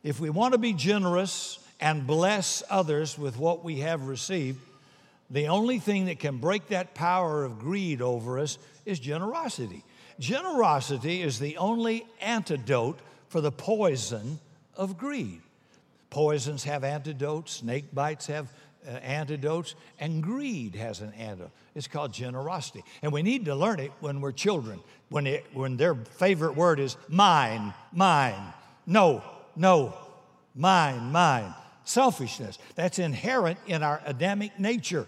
if 0.04 0.20
we 0.20 0.30
want 0.30 0.52
to 0.52 0.58
be 0.58 0.74
generous 0.74 1.58
and 1.80 2.06
bless 2.06 2.62
others 2.70 3.18
with 3.18 3.38
what 3.38 3.64
we 3.64 3.80
have 3.80 4.08
received, 4.08 4.60
the 5.32 5.48
only 5.48 5.80
thing 5.80 6.06
that 6.06 6.20
can 6.20 6.38
break 6.38 6.68
that 6.68 6.94
power 6.94 7.46
of 7.46 7.60
greed 7.60 8.02
over 8.02 8.40
us 8.40 8.58
is 8.86 9.00
generosity. 9.00 9.84
Generosity 10.20 11.22
is 11.22 11.40
the 11.40 11.58
only 11.58 12.06
antidote 12.20 13.00
for 13.30 13.40
the 13.40 13.52
poison 13.52 14.40
of 14.76 14.98
greed. 14.98 15.42
Poisons 16.14 16.64
have 16.66 16.84
antidotes, 16.84 17.54
snake 17.54 17.86
bites 17.92 18.28
have 18.28 18.54
uh, 18.88 18.92
antidotes, 18.92 19.74
and 20.00 20.22
greed 20.22 20.76
has 20.76 21.02
an 21.02 21.12
antidote. 21.14 21.50
It's 21.74 21.88
called 21.88 22.14
generosity. 22.14 22.84
And 23.02 23.12
we 23.12 23.24
need 23.24 23.46
to 23.46 23.56
learn 23.56 23.80
it 23.80 23.92
when 24.00 24.22
we're 24.22 24.32
children, 24.32 24.80
when, 25.10 25.26
it, 25.26 25.44
when 25.54 25.76
their 25.76 25.96
favorite 25.96 26.56
word 26.56 26.80
is 26.80 26.98
mine, 27.10 27.74
mine, 27.92 28.54
no, 28.86 29.24
no, 29.56 29.98
mine, 30.54 31.12
mine. 31.12 31.52
Selfishness. 31.84 32.60
That's 32.76 33.00
inherent 33.00 33.58
in 33.66 33.82
our 33.82 34.00
Adamic 34.06 34.60
nature. 34.60 35.08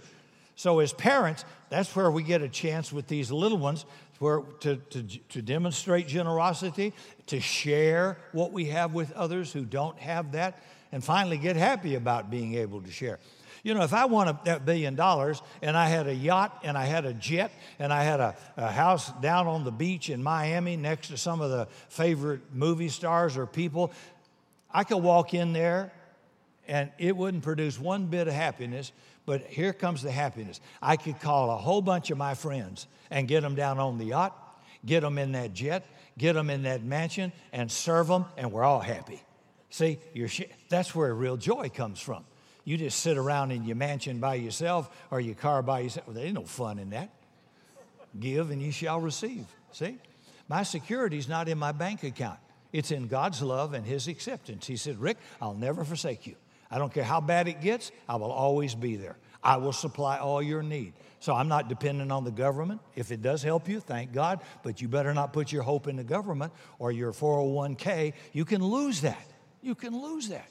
So, 0.56 0.80
as 0.80 0.92
parents, 0.92 1.46
that's 1.70 1.96
where 1.96 2.10
we 2.10 2.24
get 2.24 2.42
a 2.42 2.50
chance 2.50 2.92
with 2.92 3.08
these 3.08 3.32
little 3.32 3.60
ones 3.60 3.86
where, 4.18 4.42
to, 4.62 4.78
to, 4.78 5.04
to 5.04 5.42
demonstrate 5.44 6.08
generosity, 6.08 6.94
to 7.28 7.40
share 7.40 8.18
what 8.32 8.52
we 8.52 8.66
have 8.66 8.96
with 8.96 9.12
others 9.12 9.54
who 9.54 9.66
don't 9.66 10.00
have 10.00 10.32
that 10.32 10.58
and 10.92 11.04
finally 11.04 11.38
get 11.38 11.56
happy 11.56 11.96
about 11.96 12.30
being 12.30 12.56
able 12.56 12.82
to 12.82 12.92
share. 12.92 13.20
You 13.64 13.74
know, 13.74 13.82
if 13.82 13.94
I 13.94 14.06
won 14.06 14.38
that 14.46 14.64
billion 14.64 14.94
dollars 14.94 15.42
and 15.64 15.76
I 15.76 15.88
had 15.88 16.06
a 16.06 16.14
yacht 16.14 16.62
and 16.64 16.78
I 16.78 16.86
had 16.86 17.06
a 17.06 17.14
jet 17.14 17.52
and 17.80 17.92
I 17.92 18.04
had 18.04 18.20
a, 18.20 18.36
a 18.58 18.70
house 18.70 19.12
down 19.22 19.48
on 19.48 19.64
the 19.64 19.72
beach 19.72 20.12
in 20.12 20.22
Miami 20.22 20.78
next 20.78 21.08
to 21.08 21.18
some 21.18 21.42
of 21.42 21.50
the 21.50 21.68
favorite 21.90 22.42
movie 22.54 22.90
stars 22.90 23.38
or 23.38 23.48
people, 23.48 23.92
I 24.72 24.84
could 24.84 24.98
walk 24.98 25.34
in 25.34 25.52
there 25.52 25.92
and 26.68 26.92
it 27.00 27.18
wouldn't 27.18 27.42
produce 27.42 27.80
one 27.80 28.06
bit 28.06 28.28
of 28.28 28.36
happiness. 28.36 28.92
But 29.26 29.42
here 29.42 29.74
comes 29.74 30.04
the 30.04 30.12
happiness. 30.12 30.62
I 30.82 30.96
could 30.98 31.20
call 31.20 31.50
a 31.50 31.58
whole 31.58 31.82
bunch 31.82 32.12
of 32.12 32.20
my 32.20 32.36
friends 32.36 32.86
and 33.10 33.28
get 33.28 33.42
them 33.42 33.56
down 33.56 33.80
on 33.80 33.98
the 33.98 34.06
yacht, 34.06 34.38
get 34.86 35.02
them 35.02 35.18
in 35.18 35.32
that 35.32 35.54
jet, 35.54 35.88
get 36.18 36.34
them 36.34 36.52
in 36.52 36.64
that 36.64 36.84
mansion, 36.84 37.32
and 37.52 37.72
serve 37.72 38.08
them, 38.08 38.26
and 38.38 38.52
we're 38.52 38.64
all 38.64 38.80
happy. 38.80 39.24
See, 39.70 40.00
that's 40.70 40.96
where 40.96 41.14
real 41.14 41.38
joy 41.38 41.70
comes 41.70 42.00
from. 42.00 42.24
You 42.64 42.78
just 42.78 43.00
sit 43.00 43.18
around 43.18 43.52
in 43.52 43.64
your 43.66 43.76
mansion 43.76 44.20
by 44.20 44.36
yourself 44.36 44.90
or 45.12 45.20
your 45.20 45.36
car 45.36 45.62
by 45.62 45.82
yourself. 45.82 46.08
Well, 46.08 46.16
there 46.16 46.26
ain't 46.26 46.34
no 46.34 46.46
fun 46.46 46.80
in 46.80 46.90
that. 46.92 47.10
Give 48.20 48.50
and 48.50 48.62
you 48.62 48.72
shall 48.72 49.00
receive. 49.00 49.46
See? 49.72 49.98
My 50.48 50.64
security 50.64 51.18
is 51.18 51.28
not 51.28 51.48
in 51.48 51.58
my 51.58 51.72
bank 51.72 52.04
account. 52.04 52.40
It's 52.72 52.92
in 52.92 53.08
God's 53.08 53.42
love 53.42 53.74
and 53.74 53.86
His 53.86 54.08
acceptance. 54.08 54.66
He 54.68 54.78
said, 54.78 55.00
Rick, 55.00 55.18
I'll 55.42 55.54
never 55.54 55.84
forsake 55.84 56.26
you. 56.26 56.36
I 56.70 56.78
don't 56.78 56.94
care 56.94 57.04
how 57.04 57.22
bad 57.22 57.48
it 57.48 57.62
gets, 57.62 57.92
I 58.10 58.16
will 58.16 58.32
always 58.32 58.76
be 58.76 58.96
there. 58.96 59.18
I 59.44 59.58
will 59.58 59.74
supply 59.74 60.18
all 60.18 60.42
your 60.42 60.64
need. 60.64 60.94
So 61.20 61.34
I'm 61.34 61.48
not 61.48 61.70
dependent 61.70 62.12
on 62.12 62.24
the 62.24 62.32
government. 62.32 62.82
If 62.96 63.12
it 63.12 63.22
does 63.22 63.44
help 63.44 63.70
you, 63.70 63.80
thank 63.80 64.12
God, 64.12 64.42
but 64.64 64.82
you 64.82 64.88
better 64.88 65.14
not 65.14 65.34
put 65.34 65.52
your 65.52 65.62
hope 65.62 65.88
in 65.88 65.96
the 65.96 66.04
government 66.04 66.52
or 66.80 66.92
your 66.92 67.14
401k. 67.14 68.14
You 68.34 68.44
can 68.44 68.64
lose 68.64 69.02
that. 69.02 69.26
You 69.66 69.74
can 69.74 70.00
lose 70.00 70.30
that. 70.30 70.48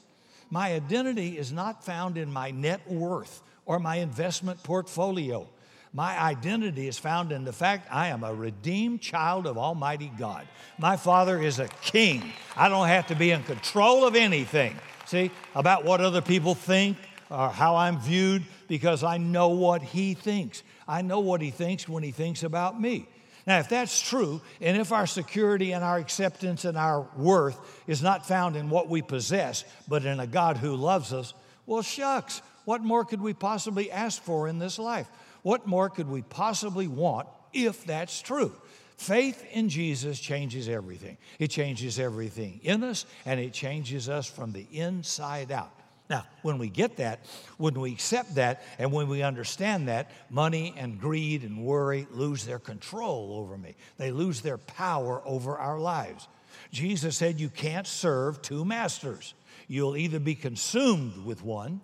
My 0.49 0.73
identity 0.73 1.37
is 1.37 1.53
not 1.53 1.85
found 1.85 2.17
in 2.17 2.31
my 2.31 2.51
net 2.51 2.85
worth 2.91 3.41
or 3.65 3.79
my 3.79 3.95
investment 3.95 4.61
portfolio. 4.61 5.47
My 5.93 6.21
identity 6.21 6.89
is 6.89 6.97
found 6.97 7.31
in 7.31 7.45
the 7.45 7.53
fact 7.53 7.87
I 7.89 8.09
am 8.09 8.25
a 8.25 8.33
redeemed 8.33 8.99
child 8.99 9.47
of 9.47 9.57
Almighty 9.57 10.11
God. 10.19 10.45
My 10.77 10.97
Father 10.97 11.41
is 11.41 11.59
a 11.59 11.69
king. 11.81 12.33
I 12.57 12.67
don't 12.67 12.89
have 12.89 13.07
to 13.07 13.15
be 13.15 13.31
in 13.31 13.43
control 13.43 14.05
of 14.05 14.17
anything, 14.17 14.75
see, 15.05 15.31
about 15.55 15.85
what 15.85 16.01
other 16.01 16.21
people 16.21 16.53
think 16.53 16.97
or 17.31 17.47
how 17.47 17.77
I'm 17.77 18.01
viewed 18.01 18.43
because 18.67 19.01
I 19.01 19.17
know 19.17 19.47
what 19.47 19.81
He 19.81 20.13
thinks. 20.13 20.61
I 20.89 21.01
know 21.01 21.21
what 21.21 21.39
He 21.39 21.51
thinks 21.51 21.87
when 21.87 22.03
He 22.03 22.11
thinks 22.11 22.43
about 22.43 22.81
me. 22.81 23.07
Now, 23.47 23.59
if 23.59 23.69
that's 23.69 24.01
true, 24.01 24.41
and 24.59 24.75
if 24.75 24.91
our 24.91 25.05
security 25.05 25.71
and 25.71 25.83
our 25.83 25.97
acceptance 25.97 26.65
and 26.65 26.77
our 26.77 27.07
worth 27.15 27.59
is 27.85 28.01
not 28.01 28.27
found 28.27 28.55
in 28.55 28.69
what 28.69 28.89
we 28.89 29.01
possess, 29.03 29.63
but 29.87 30.03
in 30.03 30.19
a 30.19 30.25
God 30.25 30.57
who 30.57 30.75
loves 30.75 31.13
us, 31.13 31.33
well, 31.67 31.83
shucks, 31.83 32.41
what 32.65 32.81
more 32.81 33.05
could 33.05 33.21
we 33.21 33.33
possibly 33.33 33.91
ask 33.91 34.21
for 34.21 34.47
in 34.47 34.57
this 34.57 34.79
life? 34.79 35.07
What 35.43 35.67
more 35.67 35.89
could 35.89 36.09
we 36.09 36.23
possibly 36.23 36.87
want 36.87 37.27
if 37.53 37.85
that's 37.85 38.21
true? 38.21 38.51
Faith 38.97 39.45
in 39.51 39.69
Jesus 39.69 40.19
changes 40.19 40.67
everything. 40.67 41.17
It 41.37 41.49
changes 41.49 41.99
everything 41.99 42.61
in 42.63 42.83
us, 42.83 43.05
and 43.25 43.39
it 43.39 43.53
changes 43.53 44.09
us 44.09 44.25
from 44.25 44.53
the 44.53 44.65
inside 44.71 45.51
out. 45.51 45.71
Now, 46.09 46.25
when 46.43 46.59
we 46.59 46.69
get 46.69 46.97
that, 46.97 47.25
when 47.57 47.73
we 47.73 47.91
accept 47.91 48.35
that, 48.35 48.61
and 48.77 48.91
when 48.91 49.07
we 49.07 49.23
understand 49.23 49.87
that, 49.87 50.11
money 50.29 50.73
and 50.77 50.99
greed 50.99 51.43
and 51.43 51.63
worry 51.63 52.07
lose 52.11 52.45
their 52.45 52.59
control 52.59 53.37
over 53.39 53.57
me. 53.57 53.75
They 53.97 54.11
lose 54.11 54.41
their 54.41 54.59
power 54.59 55.21
over 55.25 55.57
our 55.57 55.79
lives. 55.79 56.27
Jesus 56.71 57.17
said, 57.17 57.39
You 57.39 57.49
can't 57.49 57.87
serve 57.87 58.41
two 58.41 58.63
masters. 58.63 59.33
You'll 59.67 59.97
either 59.97 60.19
be 60.19 60.35
consumed 60.35 61.25
with 61.25 61.43
one 61.43 61.81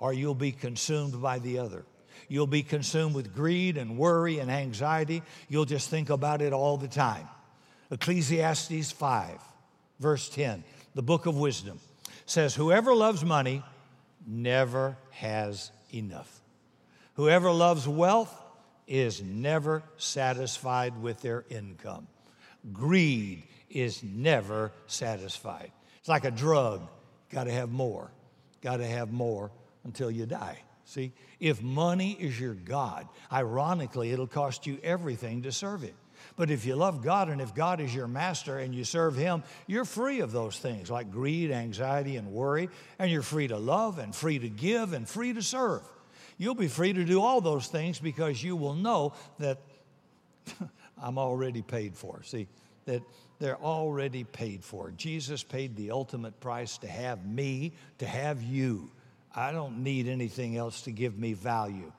or 0.00 0.12
you'll 0.12 0.34
be 0.34 0.50
consumed 0.50 1.22
by 1.22 1.38
the 1.38 1.60
other. 1.60 1.84
You'll 2.28 2.48
be 2.48 2.64
consumed 2.64 3.14
with 3.14 3.34
greed 3.34 3.76
and 3.76 3.96
worry 3.96 4.40
and 4.40 4.50
anxiety. 4.50 5.22
You'll 5.48 5.66
just 5.66 5.88
think 5.88 6.10
about 6.10 6.42
it 6.42 6.52
all 6.52 6.78
the 6.78 6.88
time. 6.88 7.28
Ecclesiastes 7.92 8.90
5, 8.90 9.38
verse 10.00 10.28
10, 10.30 10.64
the 10.94 11.02
book 11.02 11.26
of 11.26 11.36
wisdom 11.36 11.78
says, 12.26 12.54
Whoever 12.54 12.94
loves 12.94 13.24
money 13.24 13.62
never 14.26 14.96
has 15.10 15.70
enough. 15.92 16.40
Whoever 17.14 17.50
loves 17.50 17.86
wealth 17.86 18.34
is 18.86 19.22
never 19.22 19.82
satisfied 19.96 21.00
with 21.00 21.20
their 21.20 21.44
income. 21.50 22.06
Greed 22.72 23.42
is 23.70 24.02
never 24.02 24.72
satisfied. 24.86 25.72
It's 25.98 26.08
like 26.08 26.24
a 26.24 26.30
drug. 26.30 26.88
Got 27.30 27.44
to 27.44 27.52
have 27.52 27.70
more. 27.70 28.10
Got 28.60 28.78
to 28.78 28.86
have 28.86 29.12
more 29.12 29.50
until 29.84 30.10
you 30.10 30.26
die. 30.26 30.58
See, 30.84 31.12
if 31.40 31.62
money 31.62 32.12
is 32.12 32.38
your 32.38 32.54
God, 32.54 33.08
ironically, 33.32 34.10
it'll 34.10 34.26
cost 34.26 34.66
you 34.66 34.78
everything 34.82 35.42
to 35.42 35.52
serve 35.52 35.84
it. 35.84 35.94
But 36.36 36.50
if 36.50 36.64
you 36.64 36.76
love 36.76 37.02
God 37.02 37.28
and 37.28 37.40
if 37.40 37.54
God 37.54 37.80
is 37.80 37.94
your 37.94 38.08
master 38.08 38.58
and 38.58 38.74
you 38.74 38.84
serve 38.84 39.16
Him, 39.16 39.42
you're 39.66 39.84
free 39.84 40.20
of 40.20 40.32
those 40.32 40.58
things 40.58 40.90
like 40.90 41.10
greed, 41.10 41.50
anxiety, 41.50 42.16
and 42.16 42.32
worry, 42.32 42.70
and 42.98 43.10
you're 43.10 43.22
free 43.22 43.48
to 43.48 43.58
love 43.58 43.98
and 43.98 44.14
free 44.14 44.38
to 44.38 44.48
give 44.48 44.92
and 44.92 45.08
free 45.08 45.32
to 45.32 45.42
serve. 45.42 45.82
You'll 46.38 46.54
be 46.54 46.68
free 46.68 46.92
to 46.92 47.04
do 47.04 47.20
all 47.20 47.40
those 47.40 47.68
things 47.68 47.98
because 47.98 48.42
you 48.42 48.56
will 48.56 48.74
know 48.74 49.12
that 49.38 49.60
I'm 51.02 51.18
already 51.18 51.62
paid 51.62 51.94
for. 51.94 52.22
See, 52.22 52.48
that 52.86 53.02
they're 53.38 53.60
already 53.60 54.24
paid 54.24 54.64
for. 54.64 54.90
Jesus 54.92 55.42
paid 55.42 55.76
the 55.76 55.90
ultimate 55.90 56.40
price 56.40 56.78
to 56.78 56.88
have 56.88 57.26
me, 57.26 57.72
to 57.98 58.06
have 58.06 58.42
you. 58.42 58.90
I 59.34 59.52
don't 59.52 59.82
need 59.82 60.08
anything 60.08 60.56
else 60.56 60.82
to 60.82 60.92
give 60.92 61.18
me 61.18 61.32
value. 61.32 61.92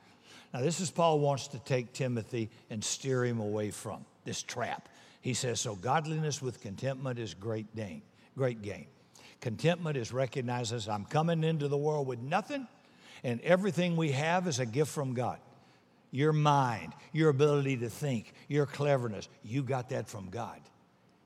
Now, 0.53 0.61
this 0.61 0.79
is 0.79 0.91
Paul 0.91 1.19
wants 1.19 1.47
to 1.49 1.59
take 1.59 1.93
Timothy 1.93 2.49
and 2.69 2.83
steer 2.83 3.25
him 3.25 3.39
away 3.39 3.71
from 3.71 4.05
this 4.25 4.41
trap. 4.41 4.89
He 5.21 5.33
says, 5.33 5.59
So 5.59 5.75
godliness 5.75 6.41
with 6.41 6.61
contentment 6.61 7.19
is 7.19 7.33
great 7.33 7.75
gain. 7.75 8.01
Great 8.35 8.61
gain. 8.61 8.87
Contentment 9.39 9.97
is 9.97 10.11
recognizes 10.11 10.87
I'm 10.87 11.05
coming 11.05 11.43
into 11.43 11.67
the 11.67 11.77
world 11.77 12.07
with 12.07 12.19
nothing, 12.19 12.67
and 13.23 13.41
everything 13.41 13.95
we 13.95 14.11
have 14.11 14.47
is 14.47 14.59
a 14.59 14.65
gift 14.65 14.91
from 14.91 15.13
God. 15.13 15.37
Your 16.11 16.33
mind, 16.33 16.93
your 17.11 17.29
ability 17.29 17.77
to 17.77 17.89
think, 17.89 18.33
your 18.47 18.65
cleverness, 18.65 19.27
you 19.43 19.63
got 19.63 19.89
that 19.89 20.07
from 20.07 20.29
God. 20.29 20.61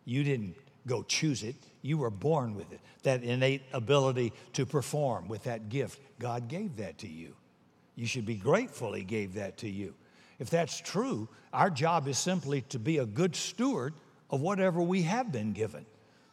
You 0.05 0.23
didn't 0.23 0.55
go 0.88 1.03
choose 1.03 1.43
it, 1.43 1.55
you 1.81 1.97
were 1.97 2.10
born 2.10 2.55
with 2.55 2.71
it. 2.71 2.79
That 3.03 3.23
innate 3.23 3.63
ability 3.73 4.33
to 4.53 4.65
perform 4.65 5.27
with 5.27 5.43
that 5.43 5.69
gift, 5.69 5.99
God 6.17 6.47
gave 6.47 6.77
that 6.77 6.97
to 6.99 7.07
you. 7.07 7.36
You 7.95 8.07
should 8.07 8.25
be 8.25 8.36
grateful 8.36 8.93
He 8.93 9.03
gave 9.03 9.33
that 9.36 9.57
to 9.57 9.69
you. 9.69 9.93
If 10.39 10.50
that's 10.50 10.80
true, 10.80 11.30
our 11.52 11.69
job 11.69 12.08
is 12.08 12.17
simply 12.17 12.62
to 12.69 12.80
be 12.80 13.00
a 13.00 13.06
good 13.06 13.36
steward 13.36 13.93
of 14.30 14.41
whatever 14.41 14.82
we 14.82 15.04
have 15.04 15.32
been 15.32 15.54
given, 15.54 15.86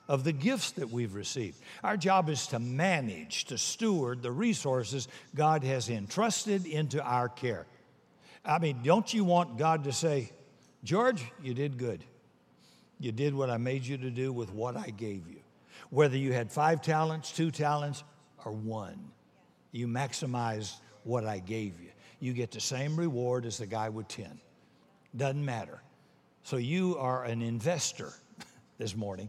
of 0.09 0.25
the 0.25 0.33
gifts 0.33 0.73
that 0.73 0.91
we've 0.91 1.15
received. 1.15 1.59
Our 1.83 1.97
job 1.97 2.29
is 2.29 2.47
to 2.49 2.59
manage, 2.59 3.47
to 3.47 3.57
steward 3.57 4.23
the 4.23 4.33
resources 4.33 5.09
God 5.35 5.65
has 5.65 5.89
entrusted 5.89 6.67
into 6.67 7.03
our 7.03 7.29
care. 7.29 7.67
I 8.45 8.59
mean, 8.59 8.81
don't 8.83 9.13
you 9.13 9.25
want 9.25 9.57
God 9.57 9.85
to 9.85 9.93
say, 9.93 10.31
George, 10.83 11.25
you 11.43 11.55
did 11.55 11.79
good. 11.79 12.05
You 13.01 13.11
did 13.11 13.35
what 13.35 13.49
I 13.49 13.57
made 13.57 13.85
you 13.85 13.97
to 13.97 14.11
do 14.11 14.33
with 14.33 14.53
what 14.53 14.77
I 14.77 14.91
gave 14.91 15.29
you. 15.29 15.41
Whether 15.89 16.19
you 16.19 16.33
had 16.33 16.53
five 16.53 16.83
talents, 16.83 17.33
two 17.33 17.51
talents, 17.51 18.05
or 18.45 18.53
one, 18.53 19.13
you 19.73 19.89
maximized 19.89 20.75
what 21.05 21.25
I 21.25 21.39
gave 21.39 21.81
you 21.81 21.91
you 22.25 22.33
get 22.33 22.51
the 22.51 22.61
same 22.61 22.97
reward 22.97 23.45
as 23.45 23.59
the 23.59 23.67
guy 23.67 23.91
with 23.91 24.09
10. 24.09 24.41
Doesn't 25.15 25.45
matter. 25.45 25.83
So 26.43 26.57
you 26.57 26.97
are 26.97 27.25
an 27.25 27.43
investor 27.43 28.15
this 28.79 28.97
morning. 28.97 29.29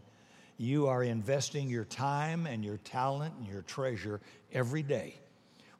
You 0.57 0.87
are 0.87 1.03
investing 1.03 1.67
your 1.67 1.83
time 1.83 2.47
and 2.47 2.63
your 2.63 2.77
talent 2.77 3.33
and 3.37 3.45
your 3.47 3.63
treasure 3.63 4.21
every 4.53 4.81
day. 4.81 5.15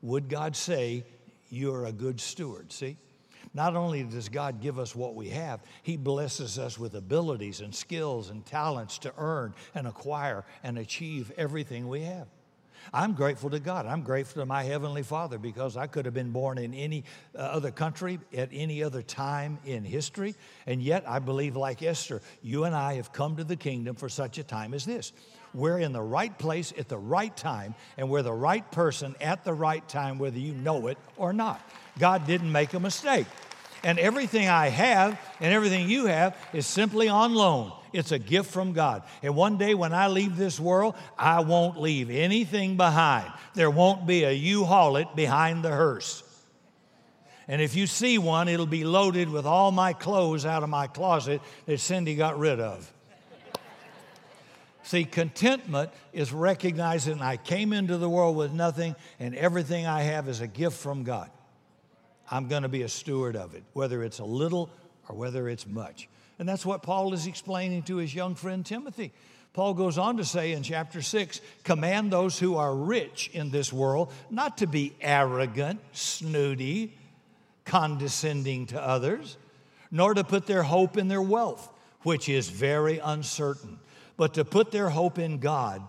Would 0.01 0.27
God 0.27 0.57
say 0.57 1.05
you're 1.49 1.85
a 1.85 1.93
good 1.93 2.19
steward? 2.19 2.73
See? 2.73 2.97
Not 3.53 3.77
only 3.77 4.03
does 4.03 4.27
God 4.27 4.59
give 4.59 4.77
us 4.77 4.93
what 4.93 5.15
we 5.15 5.29
have, 5.29 5.61
He 5.83 5.95
blesses 5.95 6.59
us 6.59 6.77
with 6.77 6.95
abilities 6.95 7.61
and 7.61 7.73
skills 7.73 8.29
and 8.29 8.45
talents 8.45 8.97
to 8.99 9.13
earn 9.17 9.53
and 9.73 9.87
acquire 9.87 10.43
and 10.63 10.77
achieve 10.77 11.31
everything 11.37 11.87
we 11.87 12.01
have. 12.01 12.27
I'm 12.93 13.13
grateful 13.13 13.49
to 13.49 13.59
God. 13.59 13.85
I'm 13.85 14.01
grateful 14.01 14.41
to 14.41 14.45
my 14.45 14.63
Heavenly 14.63 15.03
Father 15.03 15.37
because 15.37 15.77
I 15.77 15.87
could 15.87 16.05
have 16.05 16.13
been 16.13 16.31
born 16.31 16.57
in 16.57 16.73
any 16.73 17.03
uh, 17.33 17.39
other 17.39 17.71
country 17.71 18.19
at 18.35 18.49
any 18.51 18.83
other 18.83 19.01
time 19.01 19.59
in 19.65 19.83
history. 19.83 20.35
And 20.65 20.81
yet, 20.81 21.03
I 21.07 21.19
believe, 21.19 21.55
like 21.55 21.83
Esther, 21.83 22.21
you 22.41 22.63
and 22.63 22.75
I 22.75 22.93
have 22.95 23.11
come 23.11 23.37
to 23.37 23.43
the 23.43 23.55
kingdom 23.55 23.95
for 23.95 24.09
such 24.09 24.37
a 24.37 24.43
time 24.43 24.73
as 24.73 24.85
this. 24.85 25.11
We're 25.53 25.79
in 25.79 25.93
the 25.93 26.01
right 26.01 26.37
place 26.37 26.73
at 26.77 26.89
the 26.89 26.97
right 26.97 27.35
time, 27.35 27.75
and 27.97 28.09
we're 28.09 28.23
the 28.23 28.33
right 28.33 28.69
person 28.71 29.15
at 29.21 29.45
the 29.45 29.53
right 29.53 29.87
time, 29.87 30.17
whether 30.17 30.37
you 30.37 30.53
know 30.53 30.87
it 30.87 30.97
or 31.15 31.31
not. 31.31 31.61
God 31.97 32.27
didn't 32.27 32.51
make 32.51 32.73
a 32.73 32.79
mistake. 32.79 33.27
And 33.83 33.99
everything 33.99 34.49
I 34.49 34.69
have 34.69 35.19
and 35.39 35.53
everything 35.53 35.87
you 35.87 36.07
have 36.07 36.35
is 36.53 36.65
simply 36.65 37.07
on 37.07 37.35
loan. 37.35 37.71
It's 37.95 38.11
a 38.11 38.19
gift 38.19 38.51
from 38.51 38.73
God. 38.73 39.03
And 39.23 39.37
one 39.37 39.57
day 39.57 39.73
when 39.73 39.93
I 39.93 40.07
leave 40.07 40.35
this 40.35 40.59
world, 40.59 40.95
I 41.17 41.39
won't 41.39 41.79
leave 41.79 42.09
anything 42.09 42.75
behind. 42.75 43.31
There 43.53 43.69
won't 43.69 44.05
be 44.05 44.25
a 44.25 44.33
U-Haul 44.33 44.97
it 44.97 45.15
behind 45.15 45.63
the 45.63 45.69
hearse. 45.69 46.21
And 47.47 47.61
if 47.61 47.73
you 47.73 47.87
see 47.87 48.17
one, 48.17 48.49
it'll 48.49 48.65
be 48.65 48.83
loaded 48.83 49.29
with 49.29 49.45
all 49.45 49.71
my 49.71 49.93
clothes 49.93 50.45
out 50.45 50.61
of 50.61 50.67
my 50.67 50.87
closet 50.87 51.41
that 51.67 51.79
Cindy 51.79 52.15
got 52.15 52.37
rid 52.37 52.59
of. 52.59 52.91
See, 54.83 55.05
contentment 55.05 55.89
is 56.11 56.33
recognizing 56.33 57.21
I 57.21 57.37
came 57.37 57.71
into 57.71 57.97
the 57.97 58.09
world 58.09 58.35
with 58.35 58.51
nothing 58.51 58.95
and 59.21 59.33
everything 59.35 59.87
I 59.87 60.01
have 60.01 60.27
is 60.27 60.41
a 60.41 60.47
gift 60.47 60.77
from 60.77 61.03
God. 61.03 61.29
I'm 62.29 62.49
going 62.49 62.63
to 62.63 62.69
be 62.69 62.81
a 62.81 62.89
steward 62.89 63.37
of 63.37 63.55
it, 63.55 63.63
whether 63.71 64.03
it's 64.03 64.19
a 64.19 64.25
little 64.25 64.69
or 65.07 65.15
whether 65.15 65.47
it's 65.47 65.65
much. 65.65 66.09
And 66.37 66.47
that's 66.47 66.65
what 66.65 66.83
Paul 66.83 67.13
is 67.13 67.27
explaining 67.27 67.83
to 67.83 67.97
his 67.97 68.13
young 68.13 68.35
friend 68.35 68.65
Timothy. 68.65 69.11
Paul 69.53 69.73
goes 69.73 69.97
on 69.97 70.17
to 70.17 70.25
say 70.25 70.51
in 70.51 70.63
chapter 70.63 71.01
6 71.01 71.39
command 71.63 72.11
those 72.11 72.37
who 72.37 72.57
are 72.57 72.75
rich 72.75 73.29
in 73.33 73.51
this 73.51 73.71
world 73.71 74.11
not 74.29 74.57
to 74.57 74.67
be 74.67 74.93
arrogant, 74.99 75.79
snooty, 75.93 76.93
condescending 77.63 78.65
to 78.67 78.81
others, 78.81 79.37
nor 79.91 80.13
to 80.13 80.23
put 80.23 80.45
their 80.45 80.63
hope 80.63 80.97
in 80.97 81.07
their 81.07 81.21
wealth, 81.21 81.69
which 82.03 82.27
is 82.27 82.49
very 82.49 82.99
uncertain 82.99 83.79
but 84.17 84.35
to 84.35 84.45
put 84.45 84.71
their 84.71 84.89
hope 84.89 85.19
in 85.19 85.39
God, 85.39 85.81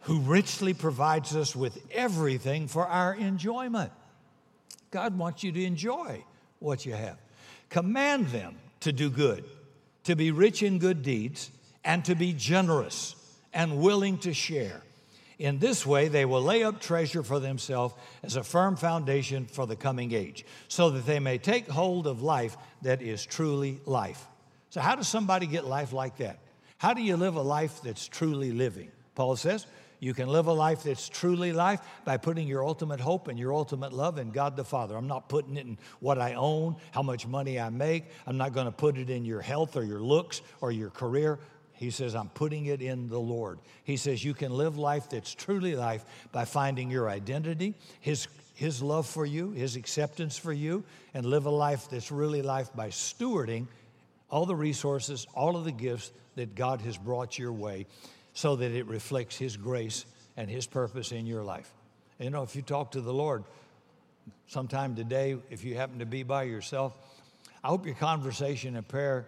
who 0.00 0.20
richly 0.20 0.72
provides 0.72 1.34
us 1.34 1.54
with 1.54 1.78
everything 1.92 2.68
for 2.68 2.86
our 2.86 3.14
enjoyment. 3.14 3.92
God 4.90 5.18
wants 5.18 5.42
you 5.42 5.52
to 5.52 5.64
enjoy 5.64 6.24
what 6.58 6.86
you 6.86 6.94
have. 6.94 7.18
Command 7.68 8.28
them 8.28 8.56
to 8.80 8.92
do 8.92 9.10
good, 9.10 9.44
to 10.06 10.16
be 10.16 10.30
rich 10.30 10.62
in 10.62 10.78
good 10.78 11.02
deeds, 11.02 11.50
and 11.84 12.04
to 12.04 12.14
be 12.14 12.32
generous 12.32 13.14
and 13.52 13.78
willing 13.78 14.18
to 14.18 14.34
share. 14.34 14.82
In 15.38 15.58
this 15.58 15.84
way, 15.84 16.08
they 16.08 16.24
will 16.24 16.42
lay 16.42 16.64
up 16.64 16.80
treasure 16.80 17.22
for 17.22 17.38
themselves 17.38 17.94
as 18.22 18.36
a 18.36 18.42
firm 18.42 18.76
foundation 18.76 19.46
for 19.46 19.66
the 19.66 19.76
coming 19.76 20.12
age, 20.12 20.44
so 20.68 20.90
that 20.90 21.06
they 21.06 21.20
may 21.20 21.38
take 21.38 21.68
hold 21.68 22.06
of 22.06 22.22
life 22.22 22.56
that 22.82 23.02
is 23.02 23.24
truly 23.24 23.80
life. 23.84 24.26
So, 24.70 24.80
how 24.80 24.96
does 24.96 25.08
somebody 25.08 25.46
get 25.46 25.66
life 25.66 25.92
like 25.92 26.16
that? 26.18 26.38
How 26.78 26.94
do 26.94 27.02
you 27.02 27.16
live 27.16 27.36
a 27.36 27.42
life 27.42 27.80
that's 27.82 28.08
truly 28.08 28.52
living? 28.52 28.90
Paul 29.14 29.36
says, 29.36 29.66
you 29.98 30.12
can 30.12 30.28
live 30.28 30.46
a 30.46 30.52
life 30.52 30.82
that's 30.82 31.08
truly 31.08 31.52
life 31.52 31.80
by 32.04 32.16
putting 32.16 32.46
your 32.46 32.64
ultimate 32.64 33.00
hope 33.00 33.28
and 33.28 33.38
your 33.38 33.52
ultimate 33.52 33.92
love 33.92 34.18
in 34.18 34.30
God 34.30 34.56
the 34.56 34.64
Father. 34.64 34.96
I'm 34.96 35.06
not 35.06 35.28
putting 35.28 35.56
it 35.56 35.66
in 35.66 35.78
what 36.00 36.18
I 36.18 36.34
own, 36.34 36.76
how 36.90 37.02
much 37.02 37.26
money 37.26 37.58
I 37.58 37.70
make. 37.70 38.04
I'm 38.26 38.36
not 38.36 38.52
going 38.52 38.66
to 38.66 38.72
put 38.72 38.98
it 38.98 39.08
in 39.08 39.24
your 39.24 39.40
health 39.40 39.76
or 39.76 39.84
your 39.84 40.00
looks 40.00 40.42
or 40.60 40.70
your 40.70 40.90
career. 40.90 41.38
He 41.72 41.90
says, 41.90 42.14
I'm 42.14 42.28
putting 42.30 42.66
it 42.66 42.80
in 42.82 43.08
the 43.08 43.18
Lord. 43.18 43.58
He 43.84 43.96
says, 43.96 44.24
you 44.24 44.34
can 44.34 44.52
live 44.52 44.78
life 44.78 45.10
that's 45.10 45.34
truly 45.34 45.76
life 45.76 46.04
by 46.32 46.44
finding 46.44 46.90
your 46.90 47.08
identity, 47.08 47.74
His, 48.00 48.28
His 48.54 48.82
love 48.82 49.06
for 49.06 49.26
you, 49.26 49.50
His 49.52 49.76
acceptance 49.76 50.38
for 50.38 50.52
you, 50.52 50.84
and 51.12 51.26
live 51.26 51.46
a 51.46 51.50
life 51.50 51.88
that's 51.90 52.10
really 52.10 52.42
life 52.42 52.70
by 52.74 52.88
stewarding 52.88 53.66
all 54.30 54.46
the 54.46 54.56
resources, 54.56 55.26
all 55.34 55.56
of 55.56 55.64
the 55.64 55.72
gifts 55.72 56.12
that 56.34 56.54
God 56.54 56.80
has 56.82 56.98
brought 56.98 57.38
your 57.38 57.52
way 57.52 57.86
so 58.36 58.54
that 58.54 58.70
it 58.70 58.86
reflects 58.86 59.38
His 59.38 59.56
grace 59.56 60.04
and 60.36 60.50
His 60.50 60.66
purpose 60.66 61.10
in 61.10 61.24
your 61.24 61.42
life. 61.42 61.72
You 62.18 62.28
know, 62.28 62.42
if 62.42 62.54
you 62.54 62.60
talk 62.60 62.90
to 62.90 63.00
the 63.00 63.12
Lord 63.12 63.44
sometime 64.46 64.94
today, 64.94 65.38
if 65.48 65.64
you 65.64 65.74
happen 65.74 66.00
to 66.00 66.06
be 66.06 66.22
by 66.22 66.42
yourself, 66.42 66.94
I 67.64 67.68
hope 67.68 67.86
your 67.86 67.94
conversation 67.94 68.76
and 68.76 68.86
prayer 68.86 69.26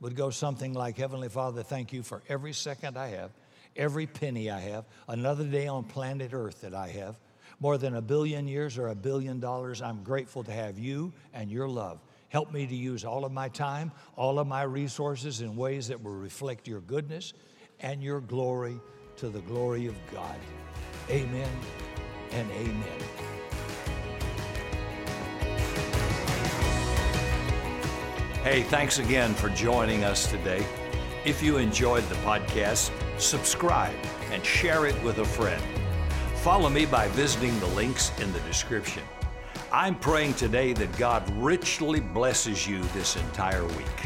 would 0.00 0.16
go 0.16 0.30
something 0.30 0.72
like 0.72 0.96
Heavenly 0.96 1.28
Father, 1.28 1.62
thank 1.62 1.92
you 1.92 2.02
for 2.02 2.22
every 2.30 2.54
second 2.54 2.96
I 2.96 3.08
have, 3.08 3.30
every 3.76 4.06
penny 4.06 4.50
I 4.50 4.60
have, 4.60 4.86
another 5.06 5.44
day 5.44 5.66
on 5.66 5.84
planet 5.84 6.32
Earth 6.32 6.62
that 6.62 6.72
I 6.72 6.88
have. 6.88 7.16
More 7.60 7.76
than 7.76 7.94
a 7.94 8.02
billion 8.02 8.48
years 8.48 8.78
or 8.78 8.88
a 8.88 8.94
billion 8.94 9.38
dollars, 9.38 9.82
I'm 9.82 10.02
grateful 10.02 10.42
to 10.44 10.52
have 10.52 10.78
you 10.78 11.12
and 11.34 11.50
your 11.50 11.68
love. 11.68 12.00
Help 12.30 12.54
me 12.54 12.66
to 12.66 12.74
use 12.74 13.04
all 13.04 13.26
of 13.26 13.32
my 13.32 13.50
time, 13.50 13.92
all 14.16 14.38
of 14.38 14.46
my 14.46 14.62
resources 14.62 15.42
in 15.42 15.56
ways 15.56 15.88
that 15.88 16.02
will 16.02 16.12
reflect 16.12 16.66
your 16.66 16.80
goodness 16.80 17.34
and 17.80 18.02
your 18.02 18.20
glory 18.20 18.80
to 19.16 19.28
the 19.28 19.40
glory 19.40 19.86
of 19.86 19.94
God. 20.12 20.38
Amen 21.10 21.50
and 22.32 22.50
amen. 22.50 23.00
Hey, 28.42 28.62
thanks 28.62 28.98
again 28.98 29.34
for 29.34 29.48
joining 29.50 30.04
us 30.04 30.30
today. 30.30 30.64
If 31.24 31.42
you 31.42 31.56
enjoyed 31.56 32.04
the 32.04 32.14
podcast, 32.16 32.92
subscribe 33.18 33.96
and 34.30 34.44
share 34.44 34.86
it 34.86 35.00
with 35.02 35.18
a 35.18 35.24
friend. 35.24 35.62
Follow 36.36 36.68
me 36.68 36.86
by 36.86 37.08
visiting 37.08 37.58
the 37.58 37.66
links 37.68 38.12
in 38.20 38.32
the 38.32 38.38
description. 38.40 39.02
I'm 39.72 39.96
praying 39.96 40.34
today 40.34 40.72
that 40.74 40.96
God 40.96 41.28
richly 41.42 41.98
blesses 41.98 42.68
you 42.68 42.82
this 42.94 43.16
entire 43.16 43.66
week. 43.66 44.05